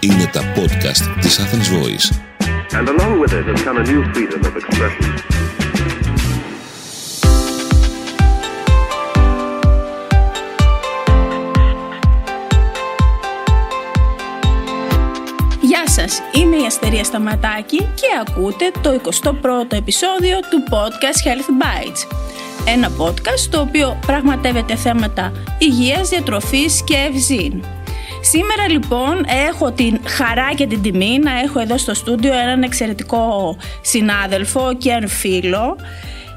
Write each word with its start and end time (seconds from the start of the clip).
Είναι 0.00 0.30
τα 0.32 0.40
podcast 0.54 1.20
της 1.20 1.38
Athens 1.40 1.68
Voice. 1.68 2.06
And 2.78 2.88
along 2.88 3.20
with 3.20 3.32
it 3.32 3.44
has 3.50 3.62
come 3.62 3.76
a 3.76 3.84
new 3.90 4.02
freedom 4.12 4.40
of 4.48 4.56
expression. 4.56 5.32
Γεια 15.60 15.88
σας, 15.88 16.20
είμαι 16.32 16.56
η 16.56 16.66
Αστερία 16.66 17.04
Σταματάκη 17.04 17.76
και 17.76 18.06
ακούτε 18.26 18.70
το 18.82 19.00
21ο 19.04 19.72
επεισόδιο 19.72 20.40
του 20.40 20.62
podcast 20.70 21.28
Health 21.28 21.62
Bites. 21.62 22.21
Ένα 22.66 22.90
podcast 22.98 23.48
το 23.50 23.60
οποίο 23.60 23.98
πραγματεύεται 24.06 24.76
θέματα 24.76 25.32
υγείας, 25.58 26.08
διατροφής 26.08 26.82
και 26.84 26.94
ευζήν. 27.08 27.64
Σήμερα 28.20 28.68
λοιπόν 28.68 29.24
έχω 29.48 29.72
την 29.72 30.00
χαρά 30.06 30.54
και 30.54 30.66
την 30.66 30.82
τιμή 30.82 31.18
να 31.18 31.40
έχω 31.40 31.60
εδώ 31.60 31.78
στο 31.78 31.94
στούντιο 31.94 32.32
έναν 32.32 32.62
εξαιρετικό 32.62 33.56
συνάδελφο 33.80 34.74
και 34.78 35.06
φίλο 35.06 35.76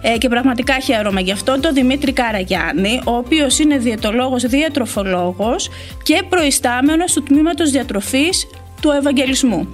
ε, 0.02 0.18
και 0.18 0.30
πραγματικά 0.30 0.80
χαίρομαι 0.80 1.22
γι' 1.22 1.32
αυτό, 1.32 1.60
τον 1.60 1.74
Δημήτρη 1.74 2.14
Καραγιάννη, 2.14 3.02
ο 3.06 3.12
οποίος 3.12 3.60
είναι 3.60 3.78
διαιτολόγος, 3.78 4.44
διατροφολόγος 4.44 5.70
και 6.04 6.24
προϊστάμενος 6.30 7.14
του 7.14 7.24
Τμήματος 7.24 7.72
Διατροφής 7.72 8.48
του 8.82 8.92
Ευαγγελισμού. 8.92 9.68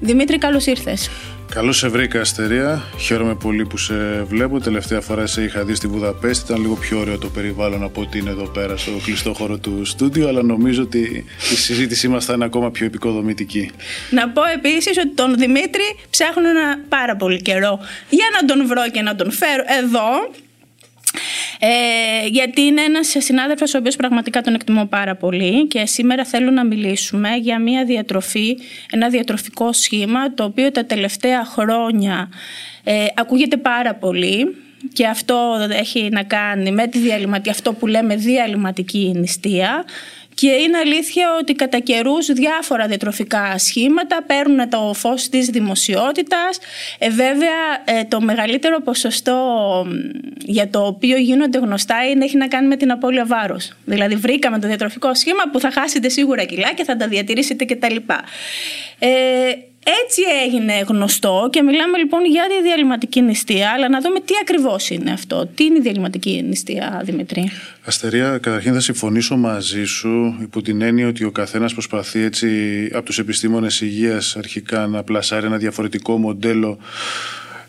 Δημήτρη, 0.00 0.38
καλώς 0.38 0.66
ήρθες. 0.66 1.10
Καλώς 1.50 1.76
σε 1.76 1.88
βρήκα, 1.88 2.20
Αστερία. 2.20 2.82
Χαίρομαι 2.98 3.34
πολύ 3.34 3.66
που 3.66 3.76
σε 3.76 4.22
βλέπω. 4.22 4.60
Τελευταία 4.60 5.00
φορά 5.00 5.26
σε 5.26 5.42
είχα 5.42 5.64
δει 5.64 5.74
στη 5.74 5.86
Βουδαπέστη. 5.86 6.44
Ήταν 6.50 6.60
λίγο 6.62 6.74
πιο 6.74 6.98
ωραίο 6.98 7.18
το 7.18 7.28
περιβάλλον 7.28 7.82
από 7.82 8.00
ότι 8.00 8.18
είναι 8.18 8.30
εδώ 8.30 8.48
πέρα 8.48 8.76
στο 8.76 8.90
κλειστό 9.04 9.32
χώρο 9.32 9.58
του 9.58 9.84
στούντιο. 9.84 10.28
Αλλά 10.28 10.42
νομίζω 10.42 10.82
ότι 10.82 11.24
η 11.52 11.56
συζήτησή 11.56 12.08
μας 12.08 12.24
θα 12.24 12.32
είναι 12.32 12.44
ακόμα 12.44 12.70
πιο 12.70 12.86
επικοδομητική. 12.86 13.70
Να 14.10 14.28
πω 14.28 14.42
επίσης 14.54 14.98
ότι 14.98 15.14
τον 15.14 15.34
Δημήτρη 15.36 15.96
ψάχνω 16.10 16.48
ένα 16.48 16.78
πάρα 16.88 17.16
πολύ 17.16 17.42
καιρό 17.42 17.78
για 18.08 18.26
να 18.40 18.54
τον 18.54 18.66
βρω 18.66 18.90
και 18.90 19.02
να 19.02 19.14
τον 19.16 19.30
φέρω 19.30 19.62
εδώ 19.82 20.30
ε, 21.60 22.26
γιατί 22.26 22.60
είναι 22.60 22.82
ένας 22.82 23.14
συνάδελφος 23.18 23.74
ο 23.74 23.78
οποίος 23.78 23.96
πραγματικά 23.96 24.40
τον 24.40 24.54
εκτιμώ 24.54 24.86
πάρα 24.86 25.14
πολύ 25.14 25.66
και 25.66 25.86
σήμερα 25.86 26.24
θέλω 26.24 26.50
να 26.50 26.64
μιλήσουμε 26.64 27.36
για 27.36 27.58
μια 27.60 27.84
διατροφή, 27.84 28.58
ένα 28.90 29.08
διατροφικό 29.08 29.72
σχήμα 29.72 30.34
το 30.34 30.44
οποίο 30.44 30.70
τα 30.70 30.84
τελευταία 30.84 31.44
χρόνια 31.44 32.30
ε, 32.84 33.04
ακούγεται 33.14 33.56
πάρα 33.56 33.94
πολύ 33.94 34.56
και 34.92 35.06
αυτό 35.06 35.66
έχει 35.70 36.08
να 36.12 36.22
κάνει 36.22 36.70
με 36.70 36.86
τη 36.86 36.98
διαλυματική, 36.98 37.50
αυτό 37.50 37.72
που 37.72 37.86
λέμε 37.86 38.16
διαλυματική 38.16 39.12
νηστεία 39.16 39.84
και 40.40 40.48
είναι 40.48 40.78
αλήθεια 40.78 41.26
ότι 41.40 41.52
κατά 41.52 41.78
καιρούς 41.78 42.26
διάφορα 42.26 42.86
διατροφικά 42.86 43.58
σχήματα 43.58 44.22
παίρνουν 44.26 44.68
το 44.68 44.92
φως 44.94 45.28
της 45.28 45.46
δημοσιότητας. 45.48 46.58
Ε, 46.98 47.10
βέβαια 47.10 47.82
ε, 47.84 48.04
το 48.04 48.20
μεγαλύτερο 48.20 48.80
ποσοστό 48.80 49.36
για 50.36 50.68
το 50.68 50.86
οποίο 50.86 51.16
γίνονται 51.16 51.58
γνωστά 51.58 52.08
είναι, 52.08 52.24
έχει 52.24 52.36
να 52.36 52.48
κάνει 52.48 52.66
με 52.66 52.76
την 52.76 52.90
απώλεια 52.90 53.26
βάρος. 53.26 53.72
Δηλαδή 53.84 54.14
βρήκαμε 54.14 54.58
το 54.58 54.66
διατροφικό 54.66 55.14
σχήμα 55.14 55.42
που 55.52 55.60
θα 55.60 55.70
χάσετε 55.70 56.08
σίγουρα 56.08 56.44
κιλά 56.44 56.72
και 56.74 56.84
θα 56.84 56.96
τα 56.96 57.08
διατηρήσετε 57.08 57.64
κτλ. 57.64 57.96
Ε, 58.98 59.08
έτσι 60.04 60.22
έγινε 60.44 60.84
γνωστό 60.88 61.48
και 61.52 61.62
μιλάμε 61.62 61.98
λοιπόν 61.98 62.24
για 62.24 62.42
τη 62.48 62.62
διαλυματική 62.62 63.20
νηστεία, 63.22 63.70
αλλά 63.70 63.88
να 63.88 64.00
δούμε 64.00 64.20
τι 64.20 64.34
ακριβώς 64.42 64.90
είναι 64.90 65.12
αυτό. 65.12 65.46
Τι 65.54 65.64
είναι 65.64 65.78
η 65.78 65.80
διαλυματική 65.80 66.44
νηστεία, 66.48 67.00
Δημητρή. 67.04 67.50
Αστερία, 67.84 68.38
καταρχήν 68.38 68.72
θα 68.72 68.80
συμφωνήσω 68.80 69.36
μαζί 69.36 69.84
σου 69.84 70.38
υπό 70.40 70.62
την 70.62 70.82
έννοια 70.82 71.08
ότι 71.08 71.24
ο 71.24 71.30
καθένας 71.30 71.72
προσπαθεί 71.72 72.20
έτσι 72.20 72.48
από 72.92 73.04
τους 73.04 73.18
επιστήμονες 73.18 73.80
υγείας 73.80 74.36
αρχικά 74.36 74.86
να 74.86 75.02
πλασάρει 75.02 75.46
ένα 75.46 75.56
διαφορετικό 75.56 76.18
μοντέλο 76.18 76.78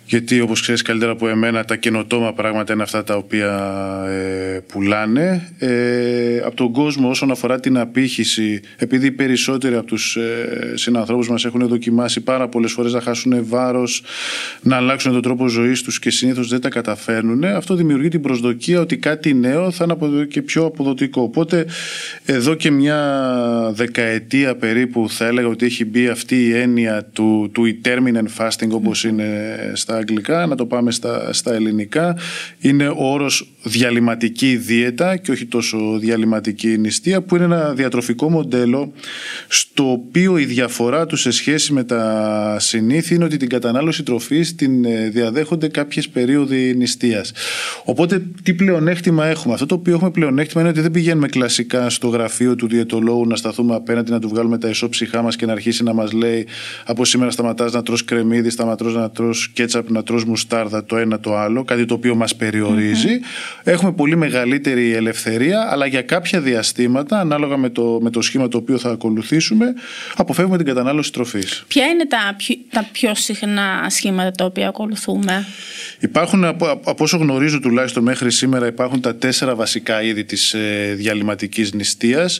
γιατί 0.09 0.39
όπως 0.39 0.61
ξέρεις 0.61 0.81
καλύτερα 0.81 1.11
από 1.11 1.27
εμένα 1.27 1.65
τα 1.65 1.75
καινοτόμα 1.75 2.33
πράγματα 2.33 2.73
είναι 2.73 2.83
αυτά 2.83 3.03
τα 3.03 3.15
οποία 3.15 3.51
ε, 4.07 4.59
πουλάνε. 4.67 5.49
Ε, 5.57 6.39
από 6.45 6.55
τον 6.55 6.71
κόσμο 6.71 7.09
όσον 7.09 7.31
αφορά 7.31 7.59
την 7.59 7.77
απήχηση, 7.77 8.61
επειδή 8.77 9.11
περισσότεροι 9.11 9.75
από 9.75 9.85
τους 9.85 10.15
ε, 10.15 10.73
συνανθρώπους 10.75 11.29
μας 11.29 11.45
έχουν 11.45 11.67
δοκιμάσει 11.67 12.21
πάρα 12.21 12.47
πολλές 12.47 12.71
φορές 12.71 12.93
να 12.93 13.01
χάσουν 13.01 13.45
βάρος, 13.47 14.03
να 14.61 14.75
αλλάξουν 14.75 15.11
τον 15.11 15.21
τρόπο 15.21 15.47
ζωής 15.47 15.81
τους 15.81 15.99
και 15.99 16.09
συνήθως 16.09 16.47
δεν 16.47 16.61
τα 16.61 16.69
καταφέρνουν, 16.69 17.43
αυτό 17.43 17.75
δημιουργεί 17.75 18.07
την 18.07 18.21
προσδοκία 18.21 18.79
ότι 18.79 18.97
κάτι 18.97 19.33
νέο 19.33 19.71
θα 19.71 19.85
είναι 19.89 20.25
και 20.25 20.41
πιο 20.41 20.65
αποδοτικό. 20.65 21.21
Οπότε 21.21 21.65
εδώ 22.25 22.53
και 22.53 22.71
μια 22.71 22.99
δεκαετία 23.73 24.55
περίπου 24.55 25.09
θα 25.09 25.25
έλεγα 25.25 25.47
ότι 25.47 25.65
έχει 25.65 25.85
μπει 25.85 26.07
αυτή 26.07 26.45
η 26.45 26.55
έννοια 26.55 27.03
του, 27.13 27.49
του 27.53 27.79
intermittent 27.83 28.27
fasting 28.37 28.69
όπως 28.69 29.03
είναι 29.03 29.57
στα 29.73 29.98
αγγλικά, 29.99 30.45
να 30.45 30.55
το 30.55 30.65
πάμε 30.65 30.91
στα, 30.91 31.33
στα 31.33 31.53
ελληνικά. 31.53 32.17
Είναι 32.59 32.87
ο 32.87 33.11
όρος 33.11 33.51
διαλυματική 33.63 34.57
δίαιτα 34.57 35.17
και 35.17 35.31
όχι 35.31 35.45
τόσο 35.45 35.97
διαλυματική 35.99 36.77
νηστεία 36.77 37.21
που 37.21 37.35
είναι 37.35 37.45
ένα 37.45 37.73
διατροφικό 37.73 38.29
μοντέλο 38.29 38.91
στο 39.47 39.91
οποίο 39.91 40.37
η 40.37 40.45
διαφορά 40.45 41.05
του 41.05 41.15
σε 41.15 41.31
σχέση 41.31 41.73
με 41.73 41.83
τα 41.83 42.55
συνήθεια 42.59 43.15
είναι 43.15 43.25
ότι 43.25 43.37
την 43.37 43.49
κατανάλωση 43.49 44.03
τροφής 44.03 44.55
την 44.55 44.85
ε, 44.85 45.09
διαδέχονται 45.09 45.67
κάποιες 45.67 46.09
περίοδοι 46.09 46.75
νηστείας. 46.75 47.31
Οπότε 47.83 48.23
τι 48.43 48.53
πλεονέκτημα 48.53 49.25
έχουμε; 49.25 49.53
Αυτό 49.53 49.65
το 49.65 49.75
οποίο 49.75 49.93
έχουμε 49.93 50.11
πλεονέκτημα 50.11 50.61
είναι 50.61 50.69
ότι 50.69 50.81
δεν 50.81 50.91
πηγαίνουμε 50.91 51.27
κλασικά 51.27 51.89
στο 51.89 52.07
γραφείο 52.07 52.55
του 52.55 52.67
διαιτολόγου 52.67 53.27
να 53.27 53.35
σταθούμε 53.35 53.75
απέναντι 53.75 54.11
να 54.11 54.19
του 54.19 54.29
βγάλουμε 54.29 54.57
τα 54.57 54.69
ισόψυχά 54.69 55.21
μας 55.21 55.35
και 55.35 55.45
να 55.45 55.51
αρχίσει 55.51 55.83
να 55.83 55.93
μας 55.93 56.11
λέει 56.11 56.47
από 56.85 57.05
σήμερα 57.05 57.31
σταματάς 57.31 57.73
να 57.73 57.83
τρως 57.83 58.03
κρεμμύδι, 58.03 58.49
σταματάς 58.49 58.93
να 58.93 59.09
τρως 59.09 59.49
κέτσαπ, 59.53 59.88
να 59.93 60.03
τρως 60.03 60.25
μουστάρδα 60.25 60.85
το 60.85 60.97
ένα 60.97 61.19
το 61.19 61.37
άλλο, 61.37 61.63
κάτι 61.63 61.85
το 61.85 61.93
οποίο 61.93 62.15
μας 62.15 62.35
περιοριζει 62.35 63.19
Έχουμε 63.63 63.91
πολύ 63.91 64.15
μεγαλύτερη 64.15 64.93
ελευθερία, 64.93 65.67
αλλά 65.71 65.85
για 65.85 66.01
κάποια 66.01 66.41
διαστήματα, 66.41 67.19
ανάλογα 67.19 67.57
με 67.57 67.69
το, 67.69 67.99
με 68.01 68.09
το 68.09 68.21
σχήμα 68.21 68.47
το 68.47 68.57
οποίο 68.57 68.77
θα 68.77 68.89
ακολουθήσουμε, 68.89 69.73
αποφεύγουμε 70.15 70.57
την 70.57 70.65
κατανάλωση 70.65 71.11
τροφής. 71.11 71.63
Ποια 71.67 71.85
είναι 71.85 72.05
τα, 72.05 72.33
πιο, 72.37 72.55
τα 72.69 72.89
πιο 72.91 73.15
συχνά 73.15 73.85
σχήματα 73.89 74.31
τα 74.31 74.45
οποία 74.45 74.67
ακολουθούμε; 74.67 75.45
Υπάρχουν, 75.99 76.45
από, 76.45 76.71
από 76.71 77.03
όσο 77.03 77.17
γνωρίζω 77.17 77.59
τουλάχιστον 77.59 78.03
μέχρι 78.03 78.31
σήμερα, 78.31 78.67
υπάρχουν 78.67 79.01
τα 79.01 79.15
τέσσερα 79.15 79.55
βασικά 79.55 80.01
είδη 80.01 80.23
της 80.23 80.53
ε, 80.53 80.93
διαλυματικής 80.97 81.73
νηστείας. 81.73 82.39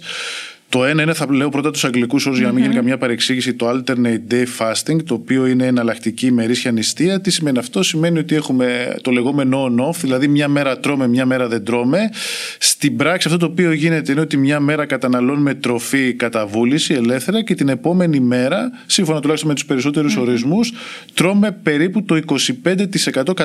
Το 0.70 0.86
ένα 0.86 1.02
είναι, 1.02 1.14
θα 1.14 1.34
λέω 1.34 1.50
πρώτα 1.50 1.72
τους 1.72 1.84
αγγλικούς 1.84 2.26
όρου 2.26 2.36
για 2.36 2.46
να 2.46 2.54
μην 2.54 2.64
γίνει 2.64 2.76
καμία 2.76 2.98
παρεξήγηση, 2.98 3.54
το 3.54 3.70
alternate 3.70 4.34
day 4.34 4.46
fasting, 4.58 5.04
το 5.06 5.14
οποίο 5.14 5.46
είναι 5.46 5.66
εναλλακτική 5.66 6.26
ημερήσια 6.26 6.72
νηστεία. 6.72 7.22
Τι 7.22 7.32
σημαίνει 7.32 7.58
αυτό, 7.58 7.84
σημαίνει 7.84 8.20
ότι 8.20 8.36
έχουμε 8.36 8.96
το 9.02 9.12
λεγόμενο 9.12 9.66
on-off, 9.66 9.96
δηλαδή 10.02 10.28
μια 10.28 10.48
μέρα 10.48 10.80
τρώμε, 10.80 11.08
μια 11.08 11.26
μέρα 11.26 11.48
δεν 11.48 11.64
τρώμε. 11.64 12.10
Στην 12.58 12.96
πράξη, 12.96 13.28
αυτό 13.28 13.40
το 13.40 13.46
οποίο 13.46 13.72
γίνεται 13.72 14.12
είναι 14.12 14.22
ότι 14.22 14.38
μια 14.38 14.60
μέρα 14.60 14.86
καταναλώνουμε 14.86 15.54
τροφή 15.54 16.14
κατά 16.14 16.46
βούληση, 16.46 16.94
ελεύθερα, 16.94 17.44
και 17.44 17.56
την 17.56 17.70
επόμενη 17.70 18.20
μέρα, 18.20 18.72
σύμφωνα 18.86 19.20
τουλάχιστον 19.20 19.50
με 19.50 19.56
τους 19.56 19.66
περισσότερους 19.66 20.18
mm-hmm. 20.18 20.22
ορισμούς, 20.22 20.74
τρώμε 21.14 21.52
περίπου 21.64 22.04
το 22.04 22.20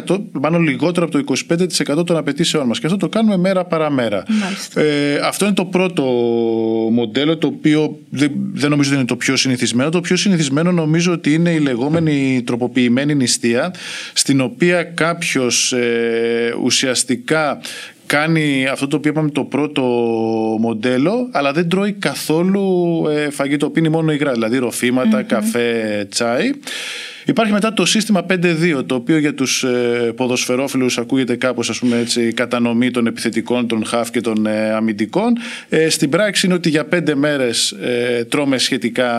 25%, 0.09 0.19
μάλλον 0.33 0.63
λιγότερο 0.63 1.07
από 1.07 1.23
το 1.23 1.35
25% 1.99 2.07
των 2.07 2.17
απαιτήσεών 2.17 2.67
μας. 2.67 2.81
Και 2.81 2.87
αυτό 2.87 2.99
το 2.99 3.09
κάνουμε 3.09 3.37
μέρα 3.37 3.65
παραμέρα. 3.65 4.25
Ε, 4.75 5.17
αυτό 5.17 5.45
είναι 5.45 5.55
το 5.55 5.65
πρώτο 5.65 6.03
μοντέλο 6.91 7.13
μοντέλο 7.15 7.39
το 7.39 7.47
οποίο 7.47 7.99
δεν, 8.11 8.71
νομίζω 8.71 8.91
ότι 8.91 8.99
είναι 8.99 9.09
το 9.09 9.17
πιο 9.17 9.37
συνηθισμένο. 9.37 9.91
Το 9.91 10.01
πιο 10.01 10.17
συνηθισμένο 10.17 10.73
νομίζω 10.73 11.13
ότι 11.13 11.35
είναι 11.35 11.51
η 11.51 11.59
λεγόμενη 11.59 12.43
τροποποιημένη 12.47 13.15
νηστεία 13.15 13.75
στην 14.13 14.41
οποία 14.41 14.83
κάποιος 14.83 15.73
ε, 15.73 16.55
ουσιαστικά 16.63 17.61
κάνει 18.07 18.67
αυτό 18.67 18.87
το 18.87 18.97
οποίο 18.97 19.11
είπαμε 19.11 19.31
το 19.31 19.45
πρώτο 19.45 19.83
μοντέλο 20.61 21.29
αλλά 21.33 21.53
δεν 21.53 21.69
τρώει 21.69 21.93
καθόλου 21.93 23.05
ε, 23.09 23.31
φαγητό, 23.31 23.71
πίνει 23.71 23.89
μόνο 23.89 24.13
υγρά, 24.13 24.33
δηλαδή 24.33 24.59
καφέ, 25.23 26.07
τσάι 26.11 26.51
Υπάρχει 27.27 27.53
μετά 27.53 27.73
το 27.73 27.87
σύστημα 27.87 28.27
5-2, 28.31 28.83
το 28.87 28.95
οποίο 28.95 29.19
για 29.19 29.35
τους 29.35 29.63
ε, 29.63 30.13
ποδοσφαιρόφιλους 30.17 30.99
ακούγεται 30.99 31.37
κάπως 31.37 31.71
ας 31.71 31.79
πούμε 31.79 31.99
έτσι 31.99 32.33
κατανομή 32.33 32.91
των 32.91 33.07
επιθετικών, 33.07 33.67
των 33.67 33.85
χαφ 33.85 34.11
και 34.11 34.21
των 34.21 34.47
ε, 34.47 34.71
αμυντικών. 34.71 35.33
Ε, 35.69 35.89
στην 35.89 36.11
πράξη 36.11 36.47
είναι 36.47 36.55
ότι 36.55 36.69
για 36.69 36.85
πέντε 36.85 37.15
μέρες 37.15 37.71
ε, 37.71 38.25
τρώμε 38.25 38.59
σχετικά 38.59 39.11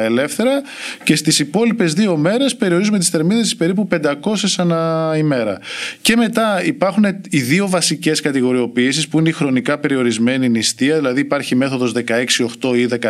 ελεύθερα 0.00 0.62
και 1.04 1.16
στις 1.16 1.38
υπόλοιπες 1.38 1.92
δύο 1.92 2.16
μέρες 2.16 2.56
περιορίζουμε 2.56 2.98
τις 2.98 3.08
θερμίδες 3.08 3.56
περίπου 3.56 3.88
500 4.02 4.10
ανά 4.56 5.14
ημέρα. 5.16 5.58
Και 6.02 6.16
μετά 6.16 6.64
υπάρχουν 6.64 7.04
οι 7.30 7.40
δύο 7.40 7.68
βασικές 7.68 8.20
κατηγοριοποιήσεις 8.20 9.08
που 9.08 9.18
είναι 9.18 9.28
η 9.28 9.32
χρονικά 9.32 9.78
περιορισμένη 9.78 10.48
νηστεία, 10.48 10.96
δηλαδή 10.96 11.20
υπάρχει 11.20 11.54
μέθοδος 11.54 11.92
16-8 11.92 12.76
ή 12.76 12.88
14-10. 12.90 13.08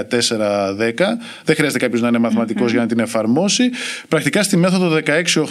Δεν 1.45 1.55
χρειάζεται 1.55 1.79
κάποιος 1.79 2.01
να 2.01 2.09
είναι 2.09 2.19
για 2.67 2.81
να 2.81 2.87
την 2.87 2.99
εφαρμόσει. 2.99 3.71
Πρακτικά 4.09 4.43
στη 4.45 4.57
μέθοδο 4.57 4.99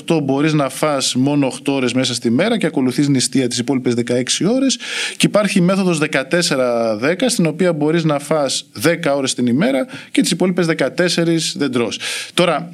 16-8 0.08 0.20
μπορείς 0.24 0.54
να 0.54 0.70
φας 0.70 1.16
μόνο 1.16 1.48
8 1.48 1.74
ώρες 1.74 1.94
μέσα 1.94 2.14
στη 2.14 2.30
μέρα 2.30 2.58
και 2.58 2.66
ακολουθείς 2.66 3.08
νηστεία 3.08 3.48
τις 3.48 3.58
υπόλοιπες 3.58 3.94
16 3.94 4.46
ώρες. 4.46 4.78
Και 5.18 5.26
υπάρχει 5.26 5.58
η 5.58 5.62
μέθοδο 5.62 5.94
14-10, 5.94 7.30
στην 7.30 7.46
οποία 7.46 7.74
μπορείς 7.74 8.04
να 8.04 8.20
φας 8.20 8.66
10 8.82 9.16
ώρες 9.16 9.34
την 9.34 9.46
ημέρα 9.46 9.88
και 10.12 10.22
τις 10.22 10.32
υπόλοιπες 10.32 10.66
14 10.66 11.56
δεν 11.56 11.72
τρως. 11.72 12.00
Τώρα, 12.34 12.72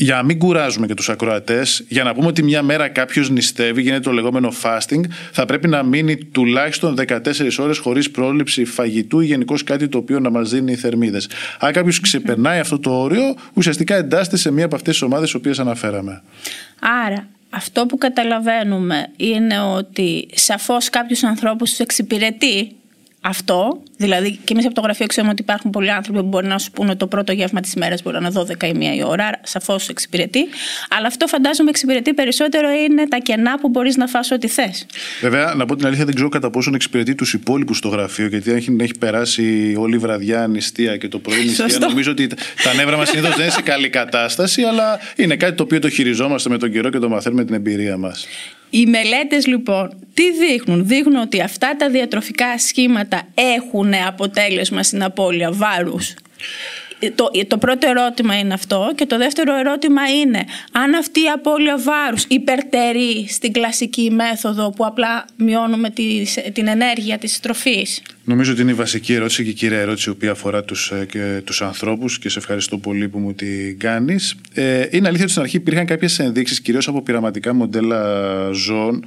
για 0.00 0.14
να 0.14 0.22
μην 0.22 0.38
κουράζουμε 0.38 0.86
και 0.86 0.94
τους 0.94 1.08
ακροατές, 1.08 1.84
για 1.88 2.04
να 2.04 2.14
πούμε 2.14 2.26
ότι 2.26 2.42
μια 2.42 2.62
μέρα 2.62 2.88
κάποιος 2.88 3.30
νηστεύει, 3.30 3.82
γίνεται 3.82 4.00
το 4.00 4.12
λεγόμενο 4.12 4.52
fasting, 4.62 5.00
θα 5.32 5.44
πρέπει 5.44 5.68
να 5.68 5.82
μείνει 5.82 6.16
τουλάχιστον 6.16 6.96
14 7.08 7.58
ώρες 7.58 7.78
χωρίς 7.78 8.10
πρόληψη 8.10 8.64
φαγητού 8.64 9.20
ή 9.20 9.26
γενικώς 9.26 9.62
κάτι 9.62 9.88
το 9.88 9.98
οποίο 9.98 10.20
να 10.20 10.30
μας 10.30 10.50
δίνει 10.50 10.74
θερμίδες. 10.74 11.28
Αν 11.58 11.72
κάποιος 11.72 12.00
ξεπερνάει 12.00 12.58
αυτό 12.58 12.78
το 12.78 12.90
όριο, 12.90 13.34
ουσιαστικά 13.54 13.94
εντάσσεται 13.94 14.36
σε 14.36 14.50
μία 14.50 14.64
από 14.64 14.74
αυτές 14.74 14.92
τις 14.92 15.02
ομάδες 15.02 15.30
τι 15.30 15.36
οποίες 15.36 15.58
αναφέραμε. 15.58 16.22
Άρα, 17.06 17.28
αυτό 17.50 17.86
που 17.86 17.98
καταλαβαίνουμε 17.98 19.10
είναι 19.16 19.60
ότι 19.60 20.28
σαφώς 20.34 20.90
κάποιους 20.90 21.22
ανθρώπους 21.22 21.70
τους 21.70 21.78
εξυπηρετεί 21.78 22.72
αυτό. 23.20 23.82
Δηλαδή, 23.96 24.38
και 24.44 24.52
εμείς 24.52 24.66
από 24.66 24.74
το 24.74 24.80
γραφείο 24.80 25.06
ξέρουμε 25.06 25.32
ότι 25.32 25.42
υπάρχουν 25.42 25.70
πολλοί 25.70 25.90
άνθρωποι 25.90 26.20
που 26.20 26.26
μπορεί 26.26 26.46
να 26.46 26.58
σου 26.58 26.70
πούνε 26.70 26.96
το 26.96 27.06
πρώτο 27.06 27.32
γεύμα 27.32 27.60
της 27.60 27.72
ημέρας 27.72 28.02
μπορεί 28.02 28.20
να 28.20 28.28
είναι 28.28 28.44
12 28.58 28.66
ή 28.66 28.72
1 28.74 28.96
η 28.96 29.02
ώρα. 29.04 29.26
Άρα, 29.26 29.40
σαφώς 29.42 29.88
εξυπηρετεί. 29.88 30.46
Αλλά 30.88 31.06
αυτό 31.06 31.26
φαντάζομαι 31.26 31.70
εξυπηρετεί 31.70 32.14
περισσότερο 32.14 32.68
είναι 32.70 33.08
τα 33.08 33.18
κενά 33.18 33.58
που 33.58 33.68
μπορείς 33.68 33.96
να 33.96 34.06
φας 34.06 34.30
ό,τι 34.30 34.48
θες. 34.48 34.86
Βέβαια, 35.20 35.54
να 35.54 35.66
πω 35.66 35.76
την 35.76 35.86
αλήθεια, 35.86 36.04
δεν 36.04 36.14
ξέρω 36.14 36.28
κατά 36.28 36.50
πόσον 36.50 36.74
εξυπηρετεί 36.74 37.14
τους 37.14 37.32
υπόλοιπους 37.32 37.76
στο 37.76 37.88
γραφείο, 37.88 38.26
γιατί 38.26 38.50
έχει, 38.50 38.76
έχει 38.80 38.98
περάσει 38.98 39.74
όλη 39.78 39.94
η 39.94 39.98
βραδιά 39.98 40.46
νηστεία 40.46 40.96
και 40.96 41.08
το 41.08 41.18
πρωί 41.18 41.44
νηστεία. 41.44 41.78
Νομίζω 41.78 42.10
ότι 42.10 42.26
τα 42.64 42.74
νεύρα 42.76 42.96
μας 42.96 43.08
συνήθως 43.08 43.34
δεν 43.34 43.44
είναι 43.44 43.52
σε 43.52 43.62
καλή 43.62 43.88
κατάσταση, 43.88 44.62
αλλά 44.62 45.00
είναι 45.16 45.36
κάτι 45.36 45.54
το 45.54 45.62
οποίο 45.62 45.78
το 45.78 45.88
χειριζόμαστε 45.88 46.48
με 46.48 46.58
τον 46.58 46.72
καιρό 46.72 46.90
και 46.90 46.98
το 46.98 47.08
μαθαίνουμε 47.08 47.44
την 47.44 47.54
εμπειρία 47.54 47.96
μας. 47.96 48.26
Οι 48.70 48.86
μελέτες 48.86 49.46
λοιπόν 49.46 50.06
τι 50.14 50.32
δείχνουν; 50.32 50.86
Δείχνουν 50.86 51.16
ότι 51.16 51.40
αυτά 51.40 51.76
τα 51.76 51.90
διατροφικά 51.90 52.58
σχήματα 52.58 53.22
έχουν 53.34 53.94
αποτέλεσμα 54.06 54.82
στην 54.82 55.02
απώλεια 55.02 55.52
βάρους. 55.52 56.14
Το, 57.14 57.30
το 57.46 57.58
πρώτο 57.58 57.88
ερώτημα 57.88 58.38
είναι 58.38 58.54
αυτό 58.54 58.92
και 58.94 59.06
το 59.06 59.18
δεύτερο 59.18 59.56
ερώτημα 59.56 60.02
είναι 60.20 60.44
αν 60.72 60.94
αυτή 60.94 61.20
η 61.20 61.28
απώλεια 61.34 61.78
βάρους 61.78 62.24
υπερτερεί 62.28 63.26
στην 63.28 63.52
κλασική 63.52 64.10
μέθοδο 64.10 64.70
που 64.70 64.86
απλά 64.86 65.24
μειώνουμε 65.36 65.90
την 66.52 66.66
ενέργεια 66.66 67.18
της 67.18 67.40
τροφής; 67.40 68.02
Νομίζω 68.28 68.52
ότι 68.52 68.60
είναι 68.60 68.70
η 68.70 68.74
βασική 68.74 69.12
ερώτηση 69.12 69.44
και 69.44 69.50
η 69.50 69.52
κύρια 69.52 69.78
ερώτηση 69.78 70.08
η 70.08 70.12
οποία 70.12 70.30
αφορά 70.30 70.64
τους, 70.64 70.90
ε, 70.90 71.06
και, 71.10 71.40
τους 71.44 71.62
ανθρώπους 71.62 72.18
και 72.18 72.28
σε 72.28 72.38
ευχαριστώ 72.38 72.78
πολύ 72.78 73.08
που 73.08 73.18
μου 73.18 73.34
την 73.34 73.78
κάνεις. 73.78 74.34
Ε, 74.54 74.86
είναι 74.90 75.08
αλήθεια 75.08 75.24
ότι 75.24 75.30
στην 75.30 75.42
αρχή 75.42 75.56
υπήρχαν 75.56 75.86
κάποιες 75.86 76.18
ενδείξεις 76.18 76.60
κυρίως 76.60 76.88
από 76.88 77.02
πειραματικά 77.02 77.54
μοντέλα 77.54 78.50
ζώων 78.52 79.04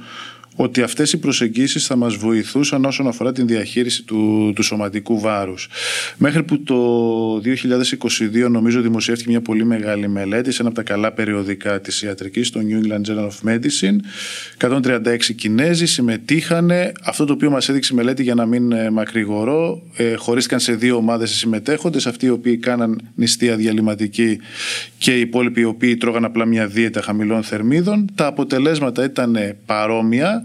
ότι 0.56 0.82
αυτές 0.82 1.12
οι 1.12 1.18
προσεγγίσεις 1.18 1.86
θα 1.86 1.96
μας 1.96 2.16
βοηθούσαν 2.16 2.84
όσον 2.84 3.08
αφορά 3.08 3.32
την 3.32 3.46
διαχείριση 3.46 4.02
του, 4.02 4.52
του 4.54 4.62
σωματικού 4.62 5.20
βάρους. 5.20 5.68
Μέχρι 6.16 6.42
που 6.42 6.62
το 6.62 7.40
2022 8.44 8.50
νομίζω 8.50 8.80
δημοσιεύτηκε 8.80 9.30
μια 9.30 9.40
πολύ 9.40 9.64
μεγάλη 9.64 10.08
μελέτη 10.08 10.52
σε 10.52 10.60
ένα 10.60 10.70
από 10.70 10.78
τα 10.78 10.84
καλά 10.92 11.12
περιοδικά 11.12 11.80
της 11.80 12.02
ιατρικής, 12.02 12.50
το 12.50 12.60
New 12.62 12.86
England 12.86 13.10
Journal 13.10 13.28
of 13.28 13.50
Medicine. 13.50 13.96
136 14.58 15.34
Κινέζοι 15.36 15.86
συμμετείχανε. 15.86 16.92
Αυτό 17.04 17.24
το 17.24 17.32
οποίο 17.32 17.50
μας 17.50 17.68
έδειξε 17.68 17.92
η 17.92 17.96
μελέτη 17.96 18.22
για 18.22 18.34
να 18.34 18.46
μην 18.46 18.72
ε, 18.72 18.90
μακρηγορώ, 18.90 19.82
ε, 19.96 20.14
χωρίστηκαν 20.14 20.60
σε 20.60 20.74
δύο 20.74 20.96
ομάδες 20.96 21.32
οι 21.32 21.36
συμμετέχοντες, 21.36 22.06
αυτοί 22.06 22.26
οι 22.26 22.30
οποίοι 22.30 22.56
κάναν 22.56 23.00
νηστεία 23.14 23.56
διαλυματική 23.56 24.38
και 24.98 25.16
οι 25.16 25.20
υπόλοιποι 25.20 25.60
οι 25.60 25.64
οποίοι 25.64 25.96
τρώγαν 25.96 26.24
απλά 26.24 26.44
μια 26.44 26.66
δίαιτα 26.66 27.02
χαμηλών 27.02 27.42
θερμίδων. 27.42 28.10
Τα 28.14 28.26
αποτελέσματα 28.26 29.04
ήταν 29.04 29.56
παρόμοια 29.66 30.41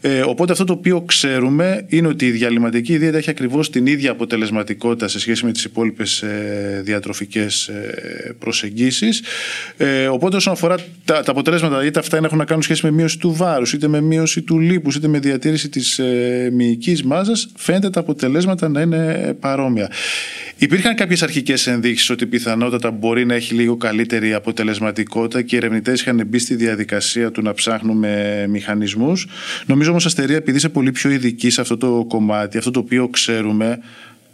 ε, 0.00 0.20
οπότε 0.20 0.52
αυτό 0.52 0.64
το 0.64 0.72
οποίο 0.72 1.00
ξέρουμε 1.02 1.84
είναι 1.88 2.08
ότι 2.08 2.26
η 2.26 2.30
διαλυματική 2.30 2.98
δίαιτα 2.98 3.18
έχει 3.18 3.30
ακριβώς 3.30 3.70
την 3.70 3.86
ίδια 3.86 4.10
αποτελεσματικότητα 4.10 5.08
σε 5.08 5.18
σχέση 5.18 5.44
με 5.44 5.52
τις 5.52 5.64
υπόλοιπες 5.64 6.22
ε, 6.22 6.80
διατροφικές 6.84 7.68
ε, 7.68 8.34
προσεγγίσεις. 8.38 9.22
Ε, 9.76 10.06
οπότε 10.06 10.36
όσον 10.36 10.52
αφορά 10.52 10.76
τα, 11.04 11.22
τα 11.22 11.30
αποτελέσματα, 11.30 11.84
είτε 11.84 11.98
αυτά 11.98 12.16
έχουν 12.24 12.38
να 12.38 12.44
κάνουν 12.44 12.62
σχέση 12.62 12.84
με 12.84 12.90
μείωση 12.90 13.18
του 13.18 13.32
βάρους, 13.32 13.72
είτε 13.72 13.88
με 13.88 14.00
μείωση 14.00 14.42
του 14.42 14.58
λίπους, 14.58 14.96
είτε 14.96 15.08
με 15.08 15.18
διατήρηση 15.18 15.68
της 15.68 15.98
ε, 15.98 16.48
μυϊκής 16.52 17.02
μάζας, 17.02 17.48
φαίνεται 17.56 17.90
τα 17.90 18.00
αποτελέσματα 18.00 18.68
να 18.68 18.80
είναι 18.80 19.34
παρόμοια. 19.40 19.90
Υπήρχαν 20.58 20.94
κάποιες 20.94 21.22
αρχικές 21.22 21.66
ενδείξεις 21.66 22.10
ότι 22.10 22.26
πιθανότατα 22.26 22.90
μπορεί 22.90 23.26
να 23.26 23.34
έχει 23.34 23.54
λίγο 23.54 23.76
καλύτερη 23.76 24.34
αποτελεσματικότητα 24.34 25.42
και 25.42 25.54
οι 25.54 25.58
ερευνητές 25.58 26.00
είχαν 26.00 26.22
μπει 26.26 26.38
στη 26.38 26.54
διαδικασία 26.54 27.30
του 27.30 27.42
να 27.42 27.54
ψάχνουμε 27.54 28.44
μηχανισμούς. 28.48 29.26
Νομίζω 29.66 29.90
όμως, 29.90 30.06
Αστερία, 30.06 30.36
επειδή 30.36 30.56
είσαι 30.56 30.68
πολύ 30.68 30.92
πιο 30.92 31.10
ειδική 31.10 31.50
σε 31.50 31.60
αυτό 31.60 31.76
το 31.76 32.04
κομμάτι, 32.08 32.58
αυτό 32.58 32.70
το 32.70 32.78
οποίο 32.78 33.08
ξέρουμε, 33.08 33.78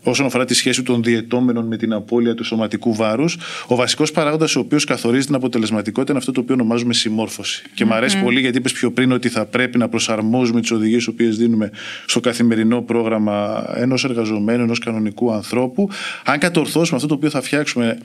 όσον 0.02 0.26
αφορά 0.26 0.44
τη 0.44 0.54
σχέση 0.54 0.82
των 0.82 1.02
διαιτώμενων 1.02 1.66
με 1.66 1.76
την 1.76 1.92
απώλεια 1.92 2.34
του 2.34 2.44
σωματικού 2.44 2.94
βάρους, 2.94 3.36
ο 3.66 3.74
βασικός 3.74 4.12
παράγοντας 4.12 4.56
ο 4.56 4.60
οποίος 4.60 4.84
καθορίζει 4.84 5.26
την 5.26 5.34
αποτελεσματικότητα 5.34 6.10
είναι 6.10 6.20
αυτό 6.20 6.32
το 6.32 6.40
οποίο 6.40 6.54
ονομάζουμε 6.54 6.94
συμμόρφωση. 6.94 7.62
Και 7.74 7.84
μου 7.84 7.94
αρέσει 7.94 8.20
πολύ 8.20 8.40
γιατί 8.40 8.58
είπες 8.58 8.72
πιο 8.72 8.90
πριν 8.90 9.12
ότι 9.12 9.28
θα 9.28 9.46
πρέπει 9.46 9.78
να 9.78 9.88
προσαρμόζουμε 9.88 10.60
τις 10.60 10.70
οδηγίες 10.70 11.04
τι 11.04 11.10
οποίες 11.10 11.36
δίνουμε 11.36 11.70
στο 12.06 12.20
καθημερινό 12.20 12.82
πρόγραμμα 12.82 13.64
ενός 13.76 14.04
εργαζομένου, 14.04 14.62
ενός 14.62 14.78
κανονικού 14.78 15.32
ανθρώπου. 15.32 15.88
Αν 16.24 16.38
κατορθώσουμε 16.38 16.96
αυτό 16.96 17.08
το 17.08 17.14
οποίο 17.14 17.30
θα 17.30 17.40
φτιάξουμε 17.40 17.86
ε, 17.86 17.98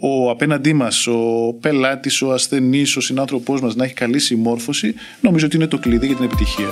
ο, 0.00 0.08
ο 0.08 0.30
απέναντί 0.30 0.72
μας, 0.72 1.06
ο 1.06 1.52
πελάτης, 1.60 2.22
ο 2.22 2.32
ασθενής, 2.32 2.96
ο 2.96 3.00
συνάνθρωπός 3.00 3.60
μας 3.60 3.74
να 3.74 3.84
έχει 3.84 3.94
καλή 3.94 4.18
συμμόρφωση, 4.18 4.94
νομίζω 5.20 5.46
ότι 5.46 5.56
είναι 5.56 5.66
το 5.66 5.78
κλειδί 5.78 6.06
για 6.06 6.16
την 6.16 6.24
επιτυχία. 6.24 6.68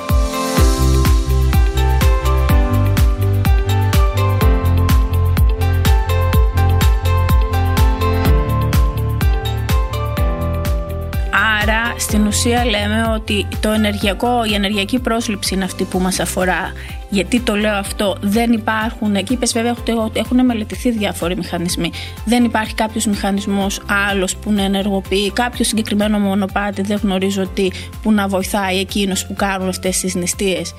Ουσία 12.38 12.64
λέμε 12.64 13.04
ότι 13.14 13.46
το 13.60 13.70
ενεργειακό, 13.70 14.44
η 14.44 14.54
ενεργειακή 14.54 14.98
πρόσληψη 14.98 15.54
είναι 15.54 15.64
αυτή 15.64 15.84
που 15.84 15.98
μας 15.98 16.20
αφορά. 16.20 16.72
Γιατί 17.10 17.40
το 17.40 17.56
λέω 17.56 17.74
αυτό, 17.74 18.16
δεν 18.20 18.52
υπάρχουν, 18.52 19.14
εκεί 19.14 19.32
είπες 19.32 19.52
βέβαια 19.52 19.74
ότι 19.86 20.18
έχουν 20.18 20.44
μελετηθεί 20.44 20.90
διάφοροι 20.90 21.36
μηχανισμοί. 21.36 21.90
Δεν 22.24 22.44
υπάρχει 22.44 22.74
κάποιος 22.74 23.06
μηχανισμός 23.06 23.80
άλλος 24.10 24.36
που 24.36 24.52
να 24.52 24.62
ενεργοποιεί 24.62 25.30
κάποιο 25.30 25.64
συγκεκριμένο 25.64 26.18
μονοπάτι, 26.18 26.82
δεν 26.82 26.98
γνωρίζω 27.02 27.46
τι, 27.46 27.68
που 28.02 28.12
να 28.12 28.28
βοηθάει 28.28 28.78
εκείνος 28.78 29.26
που 29.26 29.34
κάνουν 29.34 29.68
αυτές 29.68 29.98
τις 29.98 30.14
νηστείες. 30.14 30.74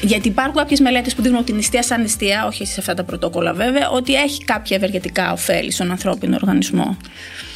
Γιατί 0.00 0.28
υπάρχουν 0.28 0.56
κάποιες 0.56 0.80
μελέτες 0.80 1.14
που 1.14 1.22
δείχνουν 1.22 1.40
ότι 1.40 1.52
η 1.52 1.54
νηστεία 1.54 1.82
σαν 1.82 2.00
νηστεία, 2.00 2.46
όχι 2.46 2.66
σε 2.66 2.80
αυτά 2.80 2.94
τα 2.94 3.04
πρωτόκολλα 3.04 3.52
βέβαια, 3.52 3.90
ότι 3.90 4.14
έχει 4.14 4.44
κάποια 4.44 4.76
ευεργετικά 4.76 5.32
ωφέλη 5.32 5.70
στον 5.70 5.90
ανθρώπινο 5.90 6.34
οργανισμό. 6.40 6.96